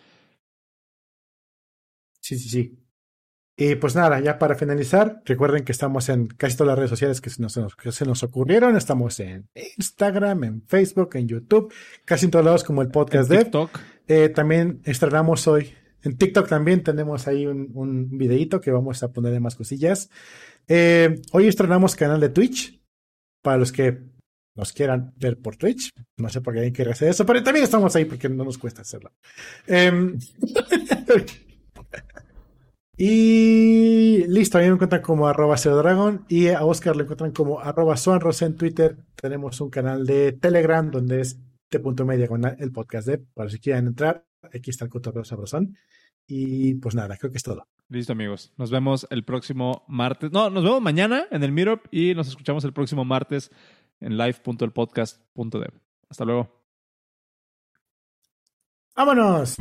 [2.21, 2.82] Sí, sí, sí.
[3.55, 7.21] Y pues nada, ya para finalizar, recuerden que estamos en casi todas las redes sociales
[7.21, 8.75] que se nos, que se nos ocurrieron.
[8.75, 9.47] Estamos en
[9.77, 11.71] Instagram, en Facebook, en YouTube,
[12.03, 13.39] casi en todos lados como el podcast de.
[13.39, 13.79] TikTok.
[14.07, 15.71] Eh, también estrenamos hoy.
[16.01, 20.09] En TikTok también tenemos ahí un, un videíto que vamos a ponerle más cosillas.
[20.67, 22.81] Eh, hoy estrenamos canal de Twitch.
[23.43, 24.01] Para los que
[24.55, 25.89] nos quieran ver por Twitch.
[26.17, 28.57] No sé por qué hay que hacer eso, pero también estamos ahí porque no nos
[28.57, 29.11] cuesta hacerlo.
[29.67, 30.17] Eh,
[33.05, 37.59] y listo, a mí me encuentran como arroba Dragon y a Oscar le encuentran como
[37.59, 38.95] arroba Swanros en Twitter.
[39.15, 43.87] Tenemos un canal de Telegram donde es t.media con el podcast de, para si quieren
[43.87, 45.75] entrar, aquí está el cotorreo sabrosón.
[46.27, 47.67] Y pues nada, creo que es todo.
[47.89, 48.53] Listo, amigos.
[48.55, 50.31] Nos vemos el próximo martes.
[50.31, 53.51] No, nos vemos mañana en el Meetup y nos escuchamos el próximo martes
[53.99, 55.73] en live.elpodcast.dev.
[56.07, 56.49] Hasta luego.
[58.95, 59.57] ¡Vámonos!